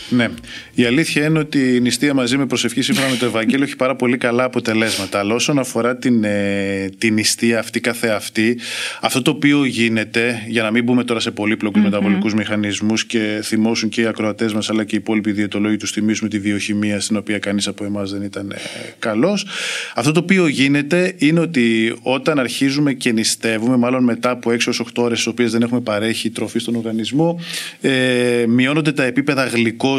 Ναι. 0.09 0.29
Η 0.75 0.85
αλήθεια 0.85 1.25
είναι 1.25 1.39
ότι 1.39 1.77
η 1.77 1.81
νηστεία 1.81 2.15
μαζί 2.15 2.37
με 2.37 2.47
προσευχή 2.47 2.83
σύμφωνα 2.83 3.09
με 3.09 3.17
το 3.17 3.27
Ευαγγέλιο 3.27 3.65
έχει 3.65 3.77
πάρα 3.77 3.97
πολύ 3.97 4.17
καλά 4.17 4.45
αποτελέσματα. 4.45 5.19
Αλλά 5.19 5.35
όσον 5.35 5.59
αφορά 5.59 5.97
την, 5.97 6.25
ε, 6.25 6.89
την 6.99 7.15
νηστεία 7.15 7.59
αυτή 7.59 7.81
καθεαυτή, 7.81 8.59
αυτό 9.01 9.23
το 9.23 9.31
οποίο 9.31 9.65
γίνεται, 9.65 10.45
για 10.49 10.63
να 10.63 10.71
μην 10.71 10.85
μπούμε 10.85 11.05
τώρα 11.05 11.21
σε 11.21 11.31
πολύπλοκους 11.31 11.81
mm-hmm. 11.81 11.85
μεταβολικούς 11.85 12.35
μηχανισμούς 12.35 13.05
και 13.05 13.41
θυμώσουν 13.43 13.89
και 13.89 14.01
οι 14.01 14.07
ακροατές 14.07 14.53
μας 14.53 14.71
αλλά 14.71 14.85
και 14.85 14.95
οι 14.95 14.99
υπόλοιποι 14.99 15.31
ιδιαιτολόγοι 15.31 15.77
τους 15.77 15.91
θυμίσουμε 15.91 16.29
τη 16.29 16.39
βιοχημία 16.39 17.01
στην 17.01 17.17
οποία 17.17 17.39
κανείς 17.39 17.67
από 17.67 17.85
εμάς 17.85 18.11
δεν 18.11 18.23
ήταν 18.23 18.51
ε, 18.51 18.57
καλός. 18.99 19.47
Αυτό 19.95 20.13
το 20.13 20.21
οποίο 20.21 20.47
γίνεται 20.47 21.15
είναι 21.19 21.41
ότι 21.41 21.97
όταν 22.03 22.39
αρχίζουμε 22.39 22.93
και 22.93 23.13
νηστεύουμε, 23.13 23.77
μάλλον 23.77 24.05
μετά 24.05 24.31
από 24.31 24.51
6 24.51 24.55
8 24.55 24.85
ώρες, 24.97 25.23
τι 25.23 25.29
οποίες 25.29 25.53
δεν 25.53 25.63
έχουμε 25.63 25.81
παρέχει 25.81 26.31
τροφή 26.31 26.59
στον 26.59 26.75
οργανισμό, 26.75 27.41
ε, 27.81 28.45
μειώνονται 28.49 28.93
τα 28.93 29.03
επίπεδα 29.03 29.45
γλυκός 29.45 29.96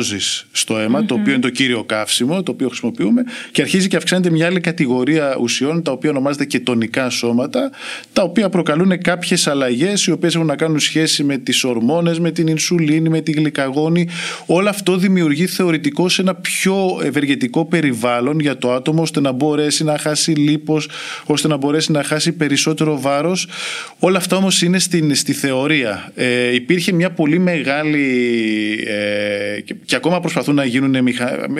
στο 0.51 0.77
αιμα 0.77 1.05
το 1.05 1.13
οποίο 1.13 1.33
είναι 1.33 1.41
το 1.41 1.49
κύριο 1.49 1.83
καύσιμο, 1.83 2.43
το 2.43 2.51
οποίο 2.51 2.67
χρησιμοποιούμε, 2.67 3.23
και 3.51 3.61
αρχίζει 3.61 3.87
και 3.87 3.95
αυξάνεται 3.95 4.29
μια 4.29 4.45
άλλη 4.45 4.59
κατηγορία 4.59 5.37
ουσιών, 5.39 5.83
τα 5.83 5.91
οποία 5.91 6.09
ονομάζεται 6.09 6.45
κετονικά 6.45 7.09
σώματα, 7.09 7.71
τα 8.13 8.23
οποία 8.23 8.49
προκαλούν 8.49 9.01
κάποιες 9.01 9.47
αλλαγές, 9.47 10.05
οι 10.05 10.11
οποίες 10.11 10.35
έχουν 10.35 10.47
να 10.47 10.55
κάνουν 10.55 10.79
σχέση 10.79 11.23
με 11.23 11.37
τις 11.37 11.63
ορμόνες, 11.63 12.19
με 12.19 12.31
την 12.31 12.47
ινσουλίνη, 12.47 13.09
με 13.09 13.21
τη 13.21 13.31
γλυκαγόνη. 13.31 14.07
Όλο 14.45 14.69
αυτό 14.69 14.97
δημιουργεί 14.97 15.47
θεωρητικό 15.47 16.09
σε 16.09 16.21
ένα 16.21 16.35
πιο 16.35 16.99
ευεργετικό 17.03 17.65
περιβάλλον 17.65 18.39
για 18.39 18.57
το 18.57 18.73
άτομο, 18.73 19.01
ώστε 19.01 19.19
να 19.19 19.31
μπορέσει 19.31 19.83
να 19.83 19.97
χάσει 19.97 20.31
λίπος, 20.31 20.89
ώστε 21.25 21.47
να 21.47 21.57
μπορέσει 21.57 21.91
να 21.91 22.03
χάσει 22.03 22.31
περισσότερο 22.31 22.99
βάρος. 23.01 23.47
Όλα 23.99 24.17
αυτά 24.17 24.35
όμως 24.35 24.61
είναι 24.61 24.79
στην, 24.79 25.15
στη 25.15 25.33
θεωρία. 25.33 26.11
Ε, 26.15 26.53
υπήρχε 26.53 26.91
μια 26.91 27.11
πολύ 27.11 27.39
μεγάλη 27.39 28.05
ε, 28.87 29.61
και 29.87 29.95
ακόμα 29.95 30.19
προσπαθούν 30.19 30.55
να 30.55 30.65
γίνουν 30.65 30.95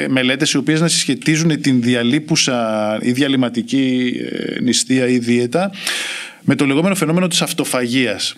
μελέτες 0.09 0.51
οι 0.51 0.57
οποίες 0.57 0.81
να 0.81 0.87
συσχετίζουν 0.87 1.61
την 1.61 1.81
διαλύπουσα 1.81 2.97
ή 3.01 3.11
διαλυματική 3.11 4.13
ε, 4.31 4.59
νηστεία 4.61 5.07
ή 5.07 5.17
δίαιτα 5.17 5.71
με 6.41 6.55
το 6.55 6.65
λεγόμενο 6.65 6.95
φαινόμενο 6.95 7.27
της 7.27 7.41
αυτοφαγίας. 7.41 8.35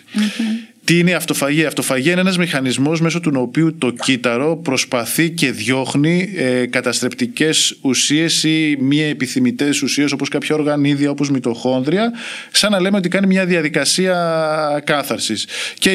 Τι 0.90 0.98
είναι 0.98 1.10
η 1.10 1.14
αυτοφαγία. 1.14 1.62
Η 1.62 1.66
αυτοφαγία 1.66 2.12
είναι 2.12 2.20
ένας 2.20 2.38
μηχανισμός 2.38 3.00
μέσω 3.00 3.20
του 3.20 3.32
οποίου 3.34 3.74
το 3.78 3.90
κύτταρο 3.90 4.56
προσπαθεί 4.56 5.30
και 5.30 5.50
διώχνει 5.50 6.32
ε, 6.36 6.66
καταστρεπτικές 6.66 7.78
ουσίες 7.80 8.44
ή 8.44 8.76
μη 8.80 9.02
επιθυμητές 9.02 9.82
ουσίες 9.82 10.12
όπως 10.12 10.28
κάποια 10.28 10.54
οργανίδια, 10.54 11.10
όπως 11.10 11.30
μυτοχόνδρια, 11.30 12.12
σαν 12.50 12.70
να 12.70 12.80
λέμε 12.80 12.96
ότι 12.96 13.08
κάνει 13.08 13.26
μια 13.26 13.46
διαδικασία 13.46 14.82
κάθαρσης. 14.84 15.46
Και 15.78 15.90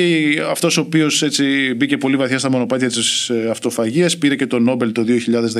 αυτός 0.49 0.77
ο 0.77 0.81
οποίος 0.81 1.23
έτσι 1.23 1.73
μπήκε 1.75 1.97
πολύ 1.97 2.15
βαθιά 2.15 2.39
στα 2.39 2.49
μονοπάτια 2.49 2.87
της 2.87 3.29
ε, 3.29 3.47
αυτοφαγίας, 3.49 4.17
πήρε 4.17 4.35
και 4.35 4.47
το 4.47 4.59
Νόμπελ 4.59 4.91
το 4.91 5.05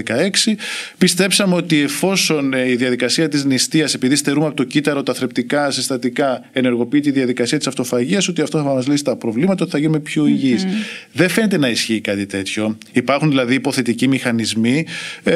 2016, 0.06 0.56
πιστέψαμε 0.98 1.56
ότι 1.56 1.82
εφόσον 1.82 2.54
ε, 2.54 2.70
η 2.70 2.76
διαδικασία 2.76 3.28
της 3.28 3.46
νηστείας, 3.46 3.94
επειδή 3.94 4.16
στερούμε 4.16 4.46
από 4.46 4.56
το 4.56 4.64
κύτταρο 4.64 5.04
τα 5.04 5.14
θρεπτικά 5.14 5.72
συστατικά, 5.72 6.50
ενεργοποιεί 6.52 7.00
τη 7.00 7.12
διαδικασία 7.12 7.58
της 7.58 7.68
αυτοφαγίας, 7.68 8.28
ότι 8.28 8.42
αυτό 8.42 8.58
θα 8.58 8.64
μας 8.64 8.88
λύσει 8.88 9.04
τα 9.04 9.16
προβλήματα, 9.26 9.64
ότι 9.64 9.72
θα 9.72 9.78
γίνουμε 9.78 10.00
πιο 10.00 10.28
υγιείς. 10.28 10.66
Δεν 11.12 11.30
φαίνεται 11.30 11.58
να 11.58 11.70
ισχύει 11.70 12.00
κάτι 12.02 12.26
τέτοιο. 12.26 12.78
Υπάρχουν 12.92 13.30
δηλαδή 13.30 13.54
υποθετικοί 13.54 14.08
μηχανισμοί. 14.08 14.86
Ε, 15.24 15.34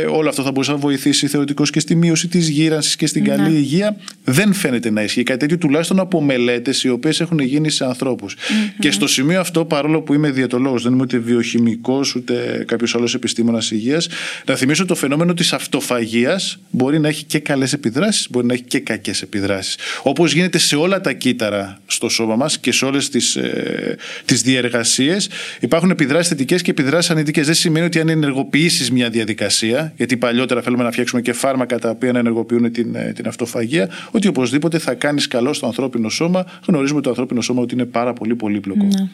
όλο 0.00 0.28
αυτό 0.28 0.42
θα 0.42 0.50
μπορούσε 0.50 0.70
να 0.70 0.76
βοηθήσει 0.76 1.26
θεωρητικώς 1.26 1.70
και 1.70 1.80
στη 1.80 1.94
μείωση 1.94 2.28
της 2.28 2.48
γύρανσης 2.48 2.96
και 2.96 3.06
στην 3.06 3.24
καλή 3.24 3.56
υγεία. 3.56 3.96
Δεν 4.24 4.52
φαίνεται 4.52 4.90
να 4.90 5.02
ισχύει 5.02 5.22
κάτι 5.22 5.38
τέτοιο, 5.38 5.58
τουλάχιστον 5.58 5.98
από 6.00 6.20
μελέτες 6.22 6.84
οι 6.84 6.88
οποίες 6.88 7.20
έχουν 7.20 7.38
γίνει 7.38 7.70
σε 7.70 7.84
ανθρώπους. 7.84 8.36
Και 8.78 8.90
στο 8.90 9.06
σημείο 9.06 9.40
αυτό, 9.40 9.64
παρόλο 9.64 10.00
που 10.00 10.14
είμαι 10.14 10.30
διαιτολόγος, 10.30 10.82
δεν 10.82 10.92
είμαι 10.92 11.02
ούτε 11.02 11.18
βιοχημικός 11.18 12.14
ούτε 12.14 12.64
κάποιος 12.66 12.94
άλλος 12.94 13.14
επιστήμονας 13.14 13.70
υγείας, 13.70 14.08
να 14.46 14.54
θυμίσω 14.56 14.84
το 14.84 14.94
φαινόμενο 14.94 15.34
της 15.34 15.52
αυτοφαγίας 15.52 16.58
μπορεί 16.70 16.98
να 16.98 17.08
έχει 17.08 17.24
και 17.24 17.38
καλές 17.38 17.72
επιδράσεις, 17.72 18.30
μπορεί 18.30 18.46
να 18.46 18.52
έχει 18.52 18.62
και 18.62 18.78
κακές 18.78 19.22
επιδράσεις. 19.22 19.76
Όπως 20.02 20.32
γίνεται 20.32 20.58
σε 20.58 20.76
όλα 20.76 21.00
τα 21.00 21.12
κύτταρα 21.12 21.80
στο 21.86 22.08
σώμα 22.08 22.36
μας 22.36 22.58
και 22.58 22.72
σε 22.72 22.84
όλες 22.84 23.08
τις 23.08 23.31
ε, 23.36 23.96
τις 24.24 24.42
διεργασίες, 24.42 25.28
υπάρχουν 25.60 25.90
επιδράσεις 25.90 26.28
θετικές 26.28 26.62
και 26.62 26.70
επιδράσεις 26.70 27.10
αρνητικές. 27.10 27.46
Δεν 27.46 27.54
σημαίνει 27.54 27.86
ότι 27.86 28.00
αν 28.00 28.08
ενεργοποιήσεις 28.08 28.90
μια 28.90 29.10
διαδικασία, 29.10 29.92
γιατί 29.96 30.16
παλιότερα 30.16 30.62
θέλουμε 30.62 30.82
να 30.82 30.90
φτιάξουμε 30.90 31.22
και 31.22 31.32
φάρμακα 31.32 31.78
τα 31.78 31.90
οποία 31.90 32.12
να 32.12 32.18
ενεργοποιούν 32.18 32.72
την, 32.72 32.94
ε, 32.94 33.12
την 33.12 33.26
αυτοφαγία, 33.28 33.88
ότι 34.10 34.28
οπωσδήποτε 34.28 34.78
θα 34.78 34.94
κάνεις 34.94 35.28
καλό 35.28 35.52
στο 35.52 35.66
ανθρώπινο 35.66 36.08
σώμα. 36.08 36.44
Γνωρίζουμε 36.66 37.00
το 37.00 37.08
ανθρώπινο 37.08 37.40
σώμα 37.40 37.62
ότι 37.62 37.74
είναι 37.74 37.84
πάρα 37.84 38.12
πολύ 38.12 38.34
πολύπλοκο. 38.34 38.84
Ναι. 38.84 39.08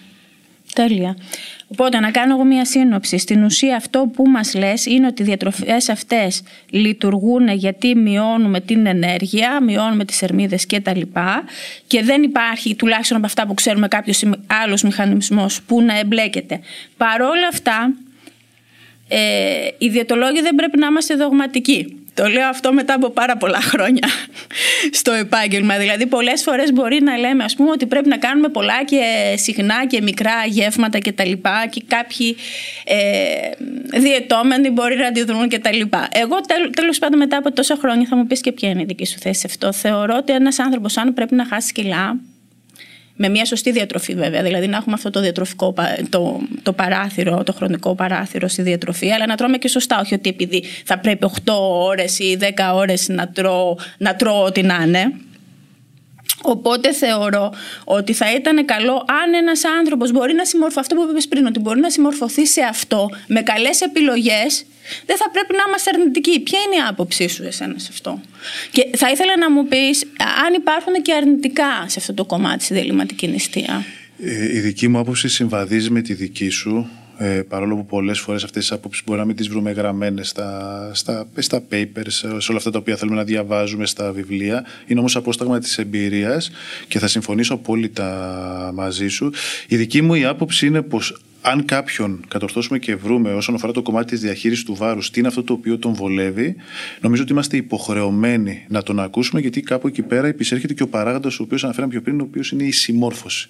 Τέλεια. 0.74 1.16
Οπότε 1.72 2.00
να 2.00 2.10
κάνω 2.10 2.34
εγώ 2.34 2.44
μια 2.44 2.64
σύνοψη. 2.64 3.18
Στην 3.18 3.44
ουσία 3.44 3.76
αυτό 3.76 4.10
που 4.12 4.28
μας 4.28 4.54
λες 4.54 4.86
είναι 4.86 5.06
ότι 5.06 5.22
οι 5.22 5.24
διατροφές 5.24 5.88
αυτές 5.88 6.42
λειτουργούν 6.70 7.48
γιατί 7.48 7.94
μειώνουμε 7.94 8.60
την 8.60 8.86
ενέργεια, 8.86 9.62
μειώνουμε 9.62 10.04
τις 10.04 10.22
ερμίδες 10.22 10.66
και 10.66 10.80
τα 10.80 10.96
λοιπά 10.96 11.44
και 11.86 12.02
δεν 12.02 12.22
υπάρχει 12.22 12.74
τουλάχιστον 12.74 13.16
από 13.16 13.26
αυτά 13.26 13.46
που 13.46 13.54
ξέρουμε 13.54 13.88
κάποιος 13.88 14.24
άλλος 14.46 14.82
μηχανισμός 14.82 15.62
που 15.62 15.82
να 15.82 15.98
εμπλέκεται. 15.98 16.60
Παρόλα 16.96 17.48
αυτά 17.50 17.94
ε, 19.08 19.18
οι 19.78 19.88
διαιτολόγοι 19.88 20.40
δεν 20.40 20.54
πρέπει 20.54 20.78
να 20.78 20.86
είμαστε 20.86 21.14
δογματικοί. 21.14 22.07
Το 22.18 22.26
λέω 22.26 22.48
αυτό 22.48 22.72
μετά 22.72 22.94
από 22.94 23.10
πάρα 23.10 23.36
πολλά 23.36 23.60
χρόνια 23.60 24.08
στο 25.00 25.12
επάγγελμα. 25.12 25.76
Δηλαδή, 25.78 26.06
πολλές 26.06 26.42
φορές 26.42 26.72
μπορεί 26.72 27.02
να 27.02 27.16
λέμε, 27.16 27.44
ας 27.44 27.54
πούμε, 27.54 27.70
ότι 27.70 27.86
πρέπει 27.86 28.08
να 28.08 28.16
κάνουμε 28.16 28.48
πολλά 28.48 28.84
και 28.84 29.00
συχνά 29.36 29.86
και 29.86 30.02
μικρά 30.02 30.32
γεύματα 30.46 30.98
κτλ. 30.98 31.22
Και, 31.22 31.38
και 31.70 31.82
κάποιοι 31.86 32.36
ε, 32.84 32.98
διαιτώμενοι 33.98 34.70
μπορεί 34.70 34.96
να 34.96 35.06
αντιδρούν 35.06 35.48
κτλ. 35.48 35.80
Εγώ, 36.12 36.36
τέλος 36.74 36.98
πάντων, 36.98 37.18
μετά 37.18 37.36
από 37.36 37.52
τόσα 37.52 37.76
χρόνια, 37.80 38.06
θα 38.10 38.16
μου 38.16 38.26
πεις 38.26 38.40
και 38.40 38.52
ποια 38.52 38.68
είναι 38.68 38.82
η 38.82 38.84
δική 38.84 39.06
σου 39.06 39.18
θέση 39.18 39.40
σε 39.40 39.46
αυτό. 39.50 39.72
Θεωρώ 39.72 40.16
ότι 40.16 40.32
ένας 40.32 40.58
άνθρωπος, 40.58 40.96
αν 40.96 41.14
πρέπει 41.14 41.34
να 41.34 41.46
χάσει 41.46 41.72
κιλά, 41.72 42.16
με 43.20 43.28
μια 43.28 43.44
σωστή 43.44 43.72
διατροφή 43.72 44.14
βέβαια, 44.14 44.42
δηλαδή 44.42 44.66
να 44.66 44.76
έχουμε 44.76 44.94
αυτό 44.94 45.10
το 45.10 45.20
διατροφικό 45.20 45.74
το, 46.08 46.40
το 46.62 46.72
παράθυρο, 46.72 47.42
το 47.42 47.52
χρονικό 47.52 47.94
παράθυρο 47.94 48.48
στη 48.48 48.62
διατροφή, 48.62 49.10
αλλά 49.10 49.26
να 49.26 49.36
τρώμε 49.36 49.58
και 49.58 49.68
σωστά, 49.68 50.00
όχι 50.00 50.14
ότι 50.14 50.28
επειδή 50.28 50.64
θα 50.84 50.98
πρέπει 50.98 51.30
8 51.44 51.52
ώρες 51.70 52.18
ή 52.18 52.38
10 52.40 52.46
ώρες 52.74 53.08
να 53.08 53.28
τρώω, 53.28 53.76
να 53.98 54.16
τρώω 54.16 54.44
ό,τι 54.44 54.62
να 54.62 54.82
είναι. 54.86 55.12
Οπότε 56.42 56.92
θεωρώ 56.92 57.52
ότι 57.84 58.12
θα 58.12 58.34
ήταν 58.34 58.64
καλό 58.64 59.04
αν 59.22 59.34
ένας 59.34 59.64
άνθρωπος 59.78 60.10
μπορεί 60.10 60.34
να 60.34 60.44
συμμορφωθεί, 60.44 60.80
αυτό 60.80 60.94
που 60.94 61.06
είπες 61.10 61.28
πριν, 61.28 61.46
ότι 61.46 61.58
μπορεί 61.58 61.80
να 61.80 61.90
συμμορφωθεί 61.90 62.46
σε 62.46 62.60
αυτό 62.62 63.10
με 63.26 63.42
καλές 63.42 63.80
επιλογές, 63.80 64.64
δεν 65.06 65.16
θα 65.16 65.30
πρέπει 65.30 65.52
να 65.52 65.62
είμαστε 65.66 65.90
αρνητικοί. 65.94 66.40
Ποια 66.40 66.58
είναι 66.66 66.74
η 66.74 66.84
άποψή 66.88 67.28
σου 67.28 67.42
εσένα 67.42 67.74
σε 67.76 67.88
αυτό; 67.90 68.20
Και 68.70 68.90
θα 68.96 69.10
ήθελα 69.10 69.38
να 69.38 69.50
μου 69.50 69.66
πεις 69.66 70.04
αν 70.46 70.54
υπάρχουν 70.54 71.02
και 71.02 71.14
αρνητικά 71.14 71.84
σε 71.86 71.98
αυτό 71.98 72.14
το 72.14 72.24
κομμάτι 72.24 72.64
στη 72.64 72.74
διαλυματική 72.74 73.26
νηστεία. 73.28 73.84
Ε, 74.22 74.56
η 74.56 74.60
δική 74.60 74.88
μου 74.88 74.98
άποψη 74.98 75.28
συμβαδίζει 75.28 75.90
με 75.90 76.00
τη 76.00 76.14
δική 76.14 76.48
σου. 76.48 76.88
Ε, 77.20 77.42
παρόλο 77.48 77.76
που 77.76 77.86
πολλές 77.86 78.20
φορές 78.20 78.44
αυτές 78.44 78.62
τις 78.62 78.72
απόψεις 78.72 79.02
μπορεί 79.06 79.18
να 79.18 79.24
μην 79.24 79.36
τις 79.36 79.48
βρούμε 79.48 79.70
γραμμένες 79.70 80.28
στα, 80.28 80.90
στα, 80.94 81.28
στα 81.38 81.62
papers, 81.70 82.10
σε 82.10 82.26
όλα 82.26 82.56
αυτά 82.56 82.70
τα 82.70 82.78
οποία 82.78 82.96
θέλουμε 82.96 83.16
να 83.16 83.24
διαβάζουμε 83.24 83.86
στα 83.86 84.12
βιβλία. 84.12 84.64
Είναι 84.86 84.98
όμως 84.98 85.16
απόσταγμα 85.16 85.58
της 85.58 85.78
εμπειρίας 85.78 86.50
και 86.88 86.98
θα 86.98 87.06
συμφωνήσω 87.06 87.54
απόλυτα 87.54 88.70
μαζί 88.74 89.08
σου. 89.08 89.32
Η 89.68 89.76
δική 89.76 90.02
μου 90.02 90.14
η 90.14 90.24
άποψη 90.24 90.66
είναι 90.66 90.82
πως 90.82 91.20
αν 91.40 91.64
κάποιον 91.64 92.24
κατορθώσουμε 92.28 92.78
και 92.78 92.96
βρούμε 92.96 93.32
όσον 93.32 93.54
αφορά 93.54 93.72
το 93.72 93.82
κομμάτι 93.82 94.06
της 94.06 94.20
διαχείρισης 94.20 94.64
του 94.64 94.74
βάρους, 94.74 95.10
τι 95.10 95.18
είναι 95.18 95.28
αυτό 95.28 95.42
το 95.42 95.52
οποίο 95.52 95.78
τον 95.78 95.94
βολεύει, 95.94 96.56
νομίζω 97.00 97.22
ότι 97.22 97.32
είμαστε 97.32 97.56
υποχρεωμένοι 97.56 98.64
να 98.68 98.82
τον 98.82 99.00
ακούσουμε, 99.00 99.40
γιατί 99.40 99.60
κάπου 99.60 99.86
εκεί 99.86 100.02
πέρα 100.02 100.26
επισέρχεται 100.26 100.74
και 100.74 100.82
ο 100.82 100.88
παράγοντας 100.88 101.40
ο 101.40 101.42
οποίος 101.42 101.64
αναφέραμε 101.64 101.92
πιο 101.92 102.02
πριν, 102.02 102.20
ο 102.20 102.22
οποίος 102.22 102.50
είναι 102.50 102.62
η 102.64 102.70
συμμόρφωση. 102.70 103.48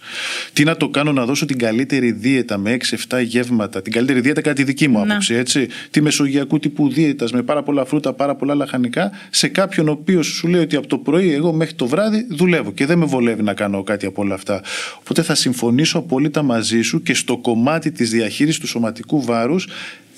Τι 0.52 0.64
να 0.64 0.76
το 0.76 0.88
κάνω 0.88 1.12
να 1.12 1.24
δώσω 1.24 1.44
την 1.44 1.58
καλύτερη 1.58 2.12
δίαιτα 2.12 2.58
με 2.58 2.76
6-7 3.08 3.22
γεύματα, 3.24 3.82
την 3.82 3.92
καλύτερη 3.92 4.20
δίαιτα 4.20 4.40
κατά 4.40 4.54
τη 4.54 4.64
δική 4.64 4.88
μου 4.88 5.00
άποψη, 5.00 5.34
έτσι; 5.34 5.68
Τη 5.90 6.00
μεσογειακού 6.02 6.58
τύπου 6.58 6.88
δίαιτας 6.88 7.32
με 7.32 7.42
πάρα 7.42 7.62
πολλά 7.62 7.84
φρούτα, 7.84 8.12
πάρα 8.12 8.34
πολλά 8.34 8.54
λαχανικά, 8.54 9.10
σε 9.30 9.48
κάποιον 9.48 9.88
ο 9.88 9.90
οποίος 9.90 10.26
σου 10.26 10.48
λέει 10.48 10.60
ότι 10.60 10.76
από 10.76 10.86
το 10.86 10.98
πρωί 10.98 11.32
εγώ 11.32 11.52
μέχρι 11.52 11.74
το 11.74 11.86
βράδυ 11.86 12.26
δουλεύω 12.30 12.72
και 12.72 12.86
δεν 12.86 12.98
με 12.98 13.04
βολεύει 13.04 13.42
να 13.42 13.54
κάνω 13.54 13.82
κάτι 13.82 14.06
από 14.06 14.22
όλα 14.22 14.34
αυτά. 14.34 14.62
Οπότε 14.98 15.22
θα 15.22 15.34
συμφωνήσω 15.34 15.98
απόλυτα 15.98 16.42
μαζί 16.42 16.80
σου 16.82 17.02
και 17.02 17.14
στο 17.14 17.36
κομμάτι 17.36 17.77
κομμάτι 17.78 17.98
της 17.98 18.10
διαχείρισης 18.10 18.60
του 18.60 18.66
σωματικού 18.66 19.22
βάρους 19.22 19.68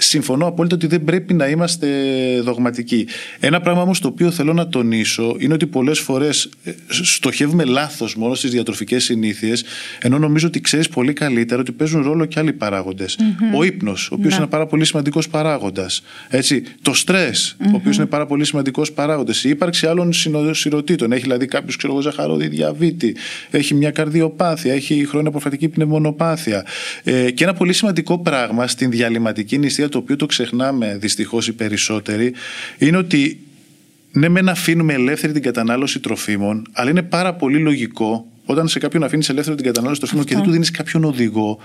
συμφωνώ 0.03 0.47
απόλυτα 0.47 0.75
ότι 0.75 0.87
δεν 0.87 1.05
πρέπει 1.05 1.35
να 1.35 1.49
είμαστε 1.49 1.89
δογματικοί. 2.41 3.07
Ένα 3.41 3.61
πράγμα 3.61 3.83
όμως 3.83 4.01
το 4.01 4.09
οποίο 4.09 4.31
θέλω 4.31 4.53
να 4.53 4.69
τονίσω 4.69 5.37
είναι 5.39 5.55
ότι 5.55 5.67
πολλές 5.67 5.99
φορές 5.99 6.49
ε, 6.65 6.73
στοχεύουμε 6.89 7.65
λάθος 7.65 8.15
μόνο 8.17 8.35
στις 8.35 8.51
διατροφικές 8.51 9.05
συνήθειες, 9.05 9.65
ενώ 10.01 10.19
νομίζω 10.19 10.47
ότι 10.47 10.61
ξέρεις 10.61 10.89
πολύ 10.89 11.13
καλύτερα 11.13 11.61
ότι 11.61 11.73
παίζουν 11.73 12.03
ρόλο 12.03 12.25
και 12.25 12.39
άλλοι 12.39 12.53
Ο 13.55 13.65
ύπνος, 13.65 14.11
ο 14.11 14.15
οποίος 14.15 14.33
ναι. 14.33 14.39
είναι 14.39 14.47
πάρα 14.47 14.67
πολύ 14.67 14.85
σημαντικός 14.85 15.29
παράγοντας. 15.29 16.03
Το 16.83 16.95
στρες, 16.95 17.57
ο 17.61 17.75
οποίος 17.75 17.97
είναι 17.97 18.07
πάρα 18.07 18.27
πολύ 18.27 18.45
σημαντικός 18.45 18.93
παράγοντας. 18.93 19.45
Η 19.45 19.49
ύπαρξη 19.49 19.87
άλλων 19.87 20.13
σειρωτήτων. 20.53 21.13
Έχει 21.13 21.23
δηλαδή 21.23 21.47
κάποιος, 21.47 21.77
ξέρω 21.77 21.93
εγώ, 21.93 22.03
ζαχαρόδι 22.03 22.49
διαβήτη, 22.49 23.17
έχει 23.51 23.75
μια 23.75 23.91
καρδιοπάθεια, 23.91 24.73
έχει 24.73 25.07
χρόνια 25.07 25.31
προφατική 25.31 25.69
πνευμονοπάθεια. 25.69 26.67
Ε, 27.03 27.31
και 27.31 27.45
ένα 27.45 27.53
πολύ 27.53 27.73
σημαντικό 27.73 28.19
πράγμα 28.19 28.67
στην 28.67 28.91
διαλυματική 28.91 29.59
νηστεία 29.59 29.89
το 29.91 29.99
οποίο 29.99 30.17
το 30.17 30.27
ξεχνάμε 30.27 30.97
δυστυχώς 31.01 31.49
οι 31.49 31.53
περισσότεροι 31.53 32.33
είναι 32.79 32.97
ότι 32.97 33.41
ναι, 34.13 34.29
μεν 34.29 34.49
αφήνουμε 34.49 34.93
ελεύθερη 34.93 35.33
την 35.33 35.43
κατανάλωση 35.43 36.01
τροφίμων, 36.01 36.67
αλλά 36.73 36.91
είναι 36.91 37.03
πάρα 37.03 37.35
πολύ 37.35 37.59
λογικό 37.59 38.27
όταν 38.51 38.69
σε 38.69 38.79
κάποιον 38.79 39.05
αφήνεις 39.05 39.29
ελεύθερο 39.29 39.57
την 39.57 39.65
κατανάλωση 39.65 40.01
τροφίμων 40.01 40.25
και 40.25 40.35
δεν 40.35 40.43
του 40.43 40.51
δίνεις 40.51 40.71
κάποιον 40.71 41.05
οδηγό 41.05 41.59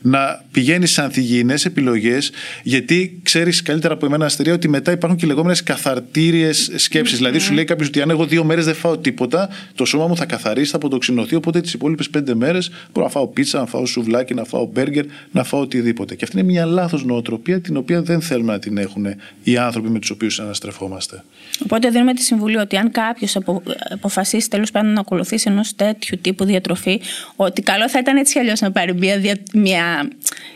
να 0.00 0.44
πηγαίνει 0.52 0.86
σε 0.86 1.02
ανθυγιεινές 1.02 1.64
επιλογές, 1.64 2.30
γιατί 2.62 3.20
ξέρεις 3.22 3.62
καλύτερα 3.62 3.94
από 3.94 4.06
εμένα, 4.06 4.24
Αστερία, 4.24 4.52
ότι 4.52 4.68
μετά 4.68 4.92
υπάρχουν 4.92 5.18
και 5.18 5.26
λεγόμενες 5.26 5.62
καθαρτήριες 5.62 6.70
σκέψεις. 6.74 7.16
Δηλαδή, 7.16 7.38
σου 7.38 7.52
λέει 7.52 7.64
κάποιος 7.64 7.88
ότι 7.88 8.00
αν 8.00 8.10
εγώ 8.10 8.26
δύο 8.26 8.44
μέρες 8.44 8.64
δεν 8.64 8.74
φάω 8.74 8.98
τίποτα, 8.98 9.48
το 9.74 9.84
σώμα 9.84 10.06
μου 10.06 10.16
θα 10.16 10.24
καθαρίσει, 10.24 10.70
θα 10.70 10.76
αποτοξινωθεί. 10.76 11.34
Οπότε 11.34 11.60
τις 11.60 11.72
υπόλοιπες 11.72 12.10
πέντε 12.10 12.34
μέρες 12.34 12.70
μπορώ 12.92 13.06
να 13.06 13.12
φάω 13.12 13.26
πίτσα, 13.26 13.58
να 13.58 13.66
φάω 13.66 13.86
σουβλάκι, 13.86 14.34
να 14.34 14.44
φάω 14.44 14.66
μπέργκερ, 14.72 15.04
να 15.30 15.44
φάω 15.44 15.60
οτιδήποτε. 15.60 16.14
Και 16.14 16.24
αυτή 16.24 16.38
είναι 16.38 16.46
μια 16.46 16.64
λάθος 16.64 17.04
νοοτροπία 17.04 17.60
την 17.60 17.76
οποία 17.76 18.02
δεν 18.02 18.20
θέλουμε 18.20 18.52
να 18.52 18.58
την 18.58 18.78
έχουν 18.78 19.06
οι 19.42 19.56
άνθρωποι 19.56 19.88
με 19.88 19.98
τους 19.98 20.10
οποίους 20.10 20.40
αναστρεφόμαστε. 20.40 21.24
Οπότε 21.64 21.88
δίνουμε 21.88 22.14
τη 22.14 22.22
συμβουλή 22.22 22.56
ότι 22.56 22.76
αν 22.76 22.90
κάποιος 22.90 23.36
απο, 23.36 23.62
αποφασίσει 23.90 24.50
τέλος 24.50 24.70
πάντων 24.70 24.92
να 24.92 25.00
ακολουθήσει 25.00 25.50
ενός 25.50 25.74
τέτοιου 25.74 26.18
τύπου 26.20 26.31
διατροφή, 26.38 27.00
ότι 27.36 27.62
καλό 27.62 27.88
θα 27.88 27.98
ήταν 27.98 28.16
έτσι 28.16 28.38
αλλιώς 28.38 28.60
να 28.60 28.72
πάρει 28.72 28.94
μια, 28.94 29.20
μια 29.52 30.08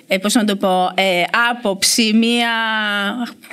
ε, 0.07 0.19
πώς 0.19 0.35
να 0.35 0.45
το 0.45 0.57
πω, 0.57 0.93
ε, 0.95 1.23
άποψη, 1.51 2.13
μια. 2.13 2.51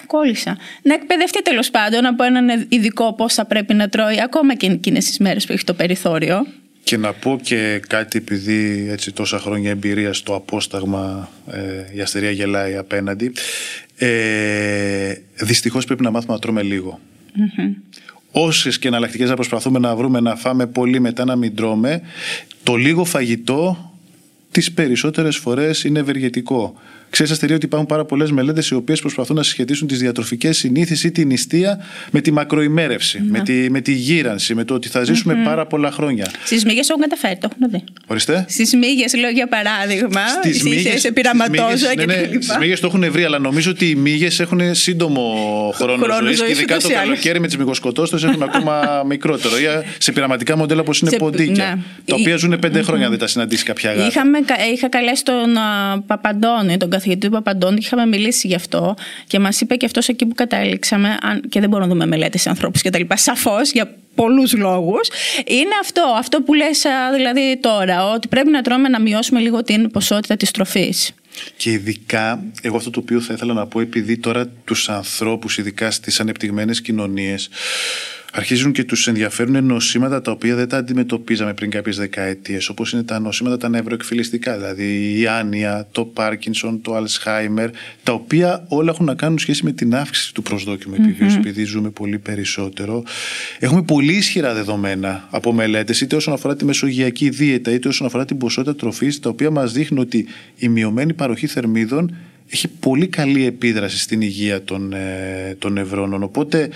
κόλλησα. 0.08 0.58
Να 0.82 0.94
εκπαιδευτεί 0.94 1.42
τέλος 1.42 1.70
πάντων 1.70 2.06
από 2.06 2.24
έναν 2.24 2.66
ειδικό 2.70 3.14
πώς 3.14 3.34
θα 3.34 3.46
πρέπει 3.46 3.74
να 3.74 3.90
τρώει, 3.90 4.22
ακόμα 4.22 4.56
και 4.56 4.68
εκείνες 4.68 5.06
τις 5.06 5.18
μέρες 5.18 5.46
που 5.46 5.52
έχει 5.52 5.64
το 5.64 5.74
περιθώριο. 5.74 6.46
Και 6.84 6.98
να 6.98 7.14
πω 7.14 7.40
και 7.42 7.82
κάτι 7.88 8.18
επειδή 8.18 8.88
έτσι 8.90 9.12
τόσα 9.12 9.40
χρόνια 9.40 9.70
εμπειρία 9.70 10.14
στο 10.14 10.36
απόσταγμα 10.36 11.30
ε, 11.52 11.96
η 11.98 12.02
αστερία 12.02 12.32
γελάει 12.32 12.76
απέναντι. 12.76 13.32
Ε, 13.98 15.14
δυστυχώς 15.36 15.86
πρέπει 15.86 16.04
να 16.04 16.12
μάθουμε 16.12 16.34
να 16.34 16.40
τρώμε 16.40 16.62
λίγο. 16.62 17.00
Mm-hmm. 17.38 17.74
Όσε 18.36 18.70
και 18.70 18.88
εναλλακτικές 18.88 19.30
να 19.30 19.36
προσπαθούμε 19.36 19.80
να 19.80 19.96
βρούμε 19.96 20.20
να 20.20 20.36
φάμε 20.36 20.68
πολύ 20.68 21.00
μετά 21.00 21.26
να 21.26 21.36
μην 21.36 21.56
τρώμε, 21.56 22.02
το 22.64 22.76
λίγο 22.76 23.04
φαγητό 23.06 23.92
τις 24.52 24.72
περισσότερες 24.72 25.38
φορές 25.38 25.84
είναι 25.84 26.00
ευεργετικό. 26.00 26.74
Ξέρεις, 27.14 27.32
Αστερία, 27.32 27.56
ότι 27.56 27.66
υπάρχουν 27.66 27.88
πάρα 27.88 28.06
πολλές 28.06 28.32
μελέτες 28.32 28.70
οι 28.70 28.76
οποίες 28.76 29.00
προσπαθούν 29.02 29.36
να 29.36 29.44
συσχετίσουν 29.44 29.88
τις 29.88 30.00
διατροφικές 30.00 30.58
συνήθειε 30.58 30.96
ή 31.04 31.12
την 31.12 31.28
νηστεία 31.28 31.80
με 32.12 32.22
τη 32.22 32.32
μακροημέρευση, 32.32 33.20
Ναι. 33.22 33.30
με, 33.38 33.40
τη, 33.40 33.70
με 33.70 33.82
τη 33.82 33.92
γύρανση, 33.94 34.56
με 34.56 34.64
το 34.64 34.74
ότι 34.74 34.88
θα 34.90 35.04
ζησουμε 35.04 35.36
πάρα 35.44 35.66
πολλά 35.66 35.92
χρόνια. 35.92 36.32
Στις 36.46 36.66
μύγες 36.66 36.90
έχουν 36.90 37.02
καταφέρει, 37.02 37.38
το 37.38 37.50
έχουν 37.52 37.72
δει. 37.72 37.84
Ορίστε. 38.08 38.46
Στις 38.50 38.74
μύγες, 38.76 39.14
λέω 39.16 39.30
για 39.30 39.48
παράδειγμα, 39.48 40.28
Στις 40.28 40.58
σε, 40.58 40.70
μύγες- 40.70 41.00
σε 41.00 41.12
πειραματόζωα 41.12 41.70
στις 41.78 41.90
και 41.90 41.96
μύγες- 41.96 42.06
τα 42.08 42.14
ναι, 42.14 42.22
ναι, 42.22 42.32
λοιπά. 42.32 42.42
Στις 42.44 42.58
μύγες 42.60 42.80
το 42.80 42.88
έχουν 42.88 43.12
βρει, 43.12 43.24
αλλά 43.24 43.40
νομίζω 43.40 43.72
ότι 43.72 43.90
οι 43.90 43.96
μύγες 43.96 44.40
έχουν 44.40 44.76
σύντομο 44.76 45.22
χρόνο, 45.76 46.04
Χρόνο 46.04 46.22
ζωής, 46.24 46.38
ζωής, 46.38 46.52
και 46.52 46.58
ειδικά 46.58 46.76
ούτως 46.76 46.88
το 46.88 46.94
ή 46.94 46.96
άλλως. 46.96 47.08
καλοκαίρι 47.10 47.40
με 47.40 47.48
τις 47.48 47.58
μυγοσκοτώστες 47.58 48.24
έχουν 48.24 48.44
ακόμα 48.44 48.82
μικρότερο. 49.12 49.58
Ή 49.58 49.64
σε 49.98 50.12
πειραματικά 50.12 50.58
μοντέλα 50.58 50.82
όπως 50.82 51.00
είναι 51.02 51.10
Σε- 51.10 51.18
ποντίκια, 51.18 51.66
ναι. 51.76 51.82
τα 52.06 52.16
οποία 52.20 52.34
Ή- 52.34 52.38
ζουν 52.38 52.60
πέντε 52.60 52.82
χρόνια 52.82 53.04
αν 53.06 53.10
δεν 53.12 53.20
τα 53.20 53.28
συναντήσει 53.28 53.64
κάποια 53.64 53.92
γάτα. 53.94 54.08
Είχαμε, 54.08 54.40
κα- 54.40 54.56
είχα 54.74 54.90
καλέσει 54.90 55.24
τον 55.24 55.58
α, 55.58 56.02
Παπαντώνη, 56.08 56.78
τον 56.78 56.90
καθηγητή 57.04 57.28
του 57.28 57.34
Παπαντώνη, 57.34 57.80
και 57.80 57.86
είχαμε 57.86 58.06
μιλήσει 58.06 58.48
γι' 58.48 58.56
αυτό 58.56 58.96
και 59.28 59.40
μας 59.40 59.62
είπε 59.62 59.76
και 59.76 59.86
αυτός 59.86 60.08
εκεί 60.08 60.26
που 60.26 60.36
κατάληξαμε, 60.36 61.18
αν, 61.22 61.42
και 61.50 61.60
δεν 61.60 61.70
μπορούμε 61.70 61.88
να 61.88 61.94
δούμε 61.94 62.06
μελέτες 62.06 62.42
σε 62.42 62.50
ανθρώπους 62.50 62.82
κτλ. 62.82 63.02
Σαφώς 63.14 63.72
για 63.72 63.96
πολλούς 64.16 64.54
λόγους. 64.54 65.10
Είναι 65.46 65.76
αυτό, 65.82 66.16
αυτό 66.18 66.42
που 66.42 66.54
λες 66.54 66.86
δηλαδή 67.16 67.58
τώρα, 67.62 68.12
ότι 68.12 68.28
πρέπει 68.28 68.50
να 68.50 68.62
τρώμε 68.62 68.90
να 68.90 69.02
μειώσουμε 69.02 69.40
λίγο 69.40 69.64
την 69.64 69.92
ποσότητα 69.92 70.36
της 70.36 70.52
τροφής. 70.52 71.12
Και 71.58 71.72
ειδικά, 71.72 72.44
εγώ 72.62 72.78
αυτό 72.78 72.90
το 72.90 73.00
οποίο 73.00 73.22
θα 73.22 73.34
ήθελα 73.34 73.54
να 73.54 73.68
πω, 73.68 73.80
επειδή 73.80 74.18
τώρα 74.18 74.48
τους 74.48 74.90
ανθρώπους, 74.90 75.58
ειδικά 75.58 75.92
στις 75.92 76.20
ανεπτυγμένες 76.20 76.82
κοινωνίες, 76.82 77.50
αρχίζουν 78.36 78.72
και 78.72 78.84
τους 78.84 79.08
ενδιαφέρουν 79.08 79.66
νοσήματα 79.66 80.22
τα 80.22 80.32
οποία 80.32 80.56
δεν 80.56 80.68
τα 80.68 80.78
αντιμετωπίζαμε 80.78 81.54
πριν 81.54 81.70
κάποιες 81.70 81.98
δεκαετίες, 81.98 82.70
όπως 82.70 82.94
είναι 82.94 83.04
τα 83.04 83.20
νοσήματα 83.20 83.58
τα 83.58 83.70
νευροεκφυλιστικά, 83.70 84.58
δηλαδή 84.58 85.20
η 85.20 85.28
άνοια, 85.28 85.88
το 85.92 86.06
Πάρκινσον, 86.06 86.82
το 86.82 86.96
Αλσχάιμερ, 86.96 87.70
τα 88.04 88.14
οποία 88.14 88.66
όλα 88.68 88.92
έχουν 88.92 89.06
να 89.06 89.16
κάνουν 89.16 89.40
σχέση 89.40 89.64
με 89.64 89.72
την 89.72 89.96
αύξηση 89.96 90.34
του 90.34 90.42
προσδόκιμου 90.42 90.96
επιβίωσης, 91.00 91.38
επειδή 91.38 91.64
ζούμε 91.64 91.90
πολύ 91.90 92.20
περισσότερο. 92.20 93.04
Έχουμε 93.60 93.82
πολύ 93.84 94.14
ισχυρά 94.14 94.54
δεδομένα 94.54 95.28
από 95.30 95.54
μελέτες, 95.54 96.02
είτε 96.02 96.16
όσον 96.16 96.34
αφορά 96.34 96.56
τη 96.56 96.66
μεσογειακή 96.66 97.30
δίαιτα, 97.30 97.72
είτε 97.72 97.88
όσον 97.88 98.08
αφορά 98.08 98.26
την 98.26 98.38
ποσότητα 98.38 98.76
τροφής, 98.76 99.20
τα 99.20 99.30
οποία 99.30 99.50
μας 99.50 99.72
δείχνουν 99.72 100.02
ότι 100.02 100.26
η 100.58 100.68
μειωμένη 100.68 101.14
παροχή 101.14 101.48
θερμίδων 101.48 102.16
έχει 102.50 102.68
πολύ 102.68 103.08
καλή 103.08 103.46
επίδραση 103.46 104.00
στην 104.00 104.22
υγεία 104.22 104.64
των, 104.64 104.94
ε, 104.94 105.56
των 105.60 105.74
νευρώνων. 105.74 106.24
Οπότε, 106.24 106.70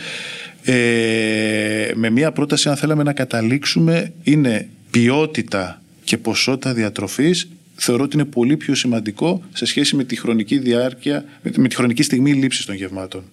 ε, 0.71 1.91
με 1.95 2.09
μία 2.09 2.31
πρόταση, 2.31 2.69
αν 2.69 2.75
θέλαμε 2.75 3.03
να 3.03 3.13
καταλήξουμε, 3.13 4.11
είναι 4.23 4.67
ποιότητα 4.91 5.81
και 6.03 6.17
ποσότητα 6.17 6.73
διατροφής 6.73 7.47
θεωρώ 7.75 8.03
ότι 8.03 8.15
είναι 8.15 8.25
πολύ 8.25 8.57
πιο 8.57 8.75
σημαντικό 8.75 9.41
σε 9.53 9.65
σχέση 9.65 9.95
με 9.95 10.03
τη 10.03 10.15
χρονική 10.15 10.57
διάρκεια, 10.57 11.23
με 11.41 11.49
τη- 11.51 11.59
με 11.59 11.67
τη 11.67 11.75
χρονική 11.75 12.03
στιγμή 12.03 12.33
λήψης 12.33 12.65
των 12.65 12.75
γευμάτων. 12.75 13.23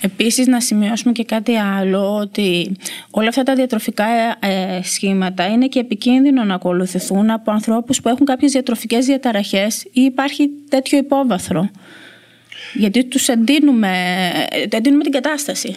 Επίσης 0.00 0.46
να 0.46 0.60
σημειώσουμε 0.60 1.12
και 1.12 1.24
κάτι 1.24 1.56
άλλο 1.56 2.16
ότι 2.16 2.76
όλα 3.10 3.28
αυτά 3.28 3.42
τα 3.42 3.54
διατροφικά 3.54 4.04
ε, 4.40 4.80
σχήματα 4.82 5.46
είναι 5.46 5.66
και 5.66 5.78
επικίνδυνο 5.78 6.44
να 6.44 6.54
ακολουθηθούν 6.54 7.30
από 7.30 7.50
ανθρώπους 7.50 8.00
που 8.00 8.08
έχουν 8.08 8.26
κάποιες 8.26 8.52
διατροφικές 8.52 9.06
διαταραχές 9.06 9.82
ή 9.92 10.00
υπάρχει 10.00 10.48
τέτοιο 10.68 10.98
υπόβαθρο. 10.98 11.70
Γιατί 12.74 13.04
τους 13.04 13.28
εντείνουμε, 13.28 13.88
ε, 14.70 14.76
εντείνουμε 14.76 15.02
την 15.02 15.12
κατάσταση. 15.12 15.74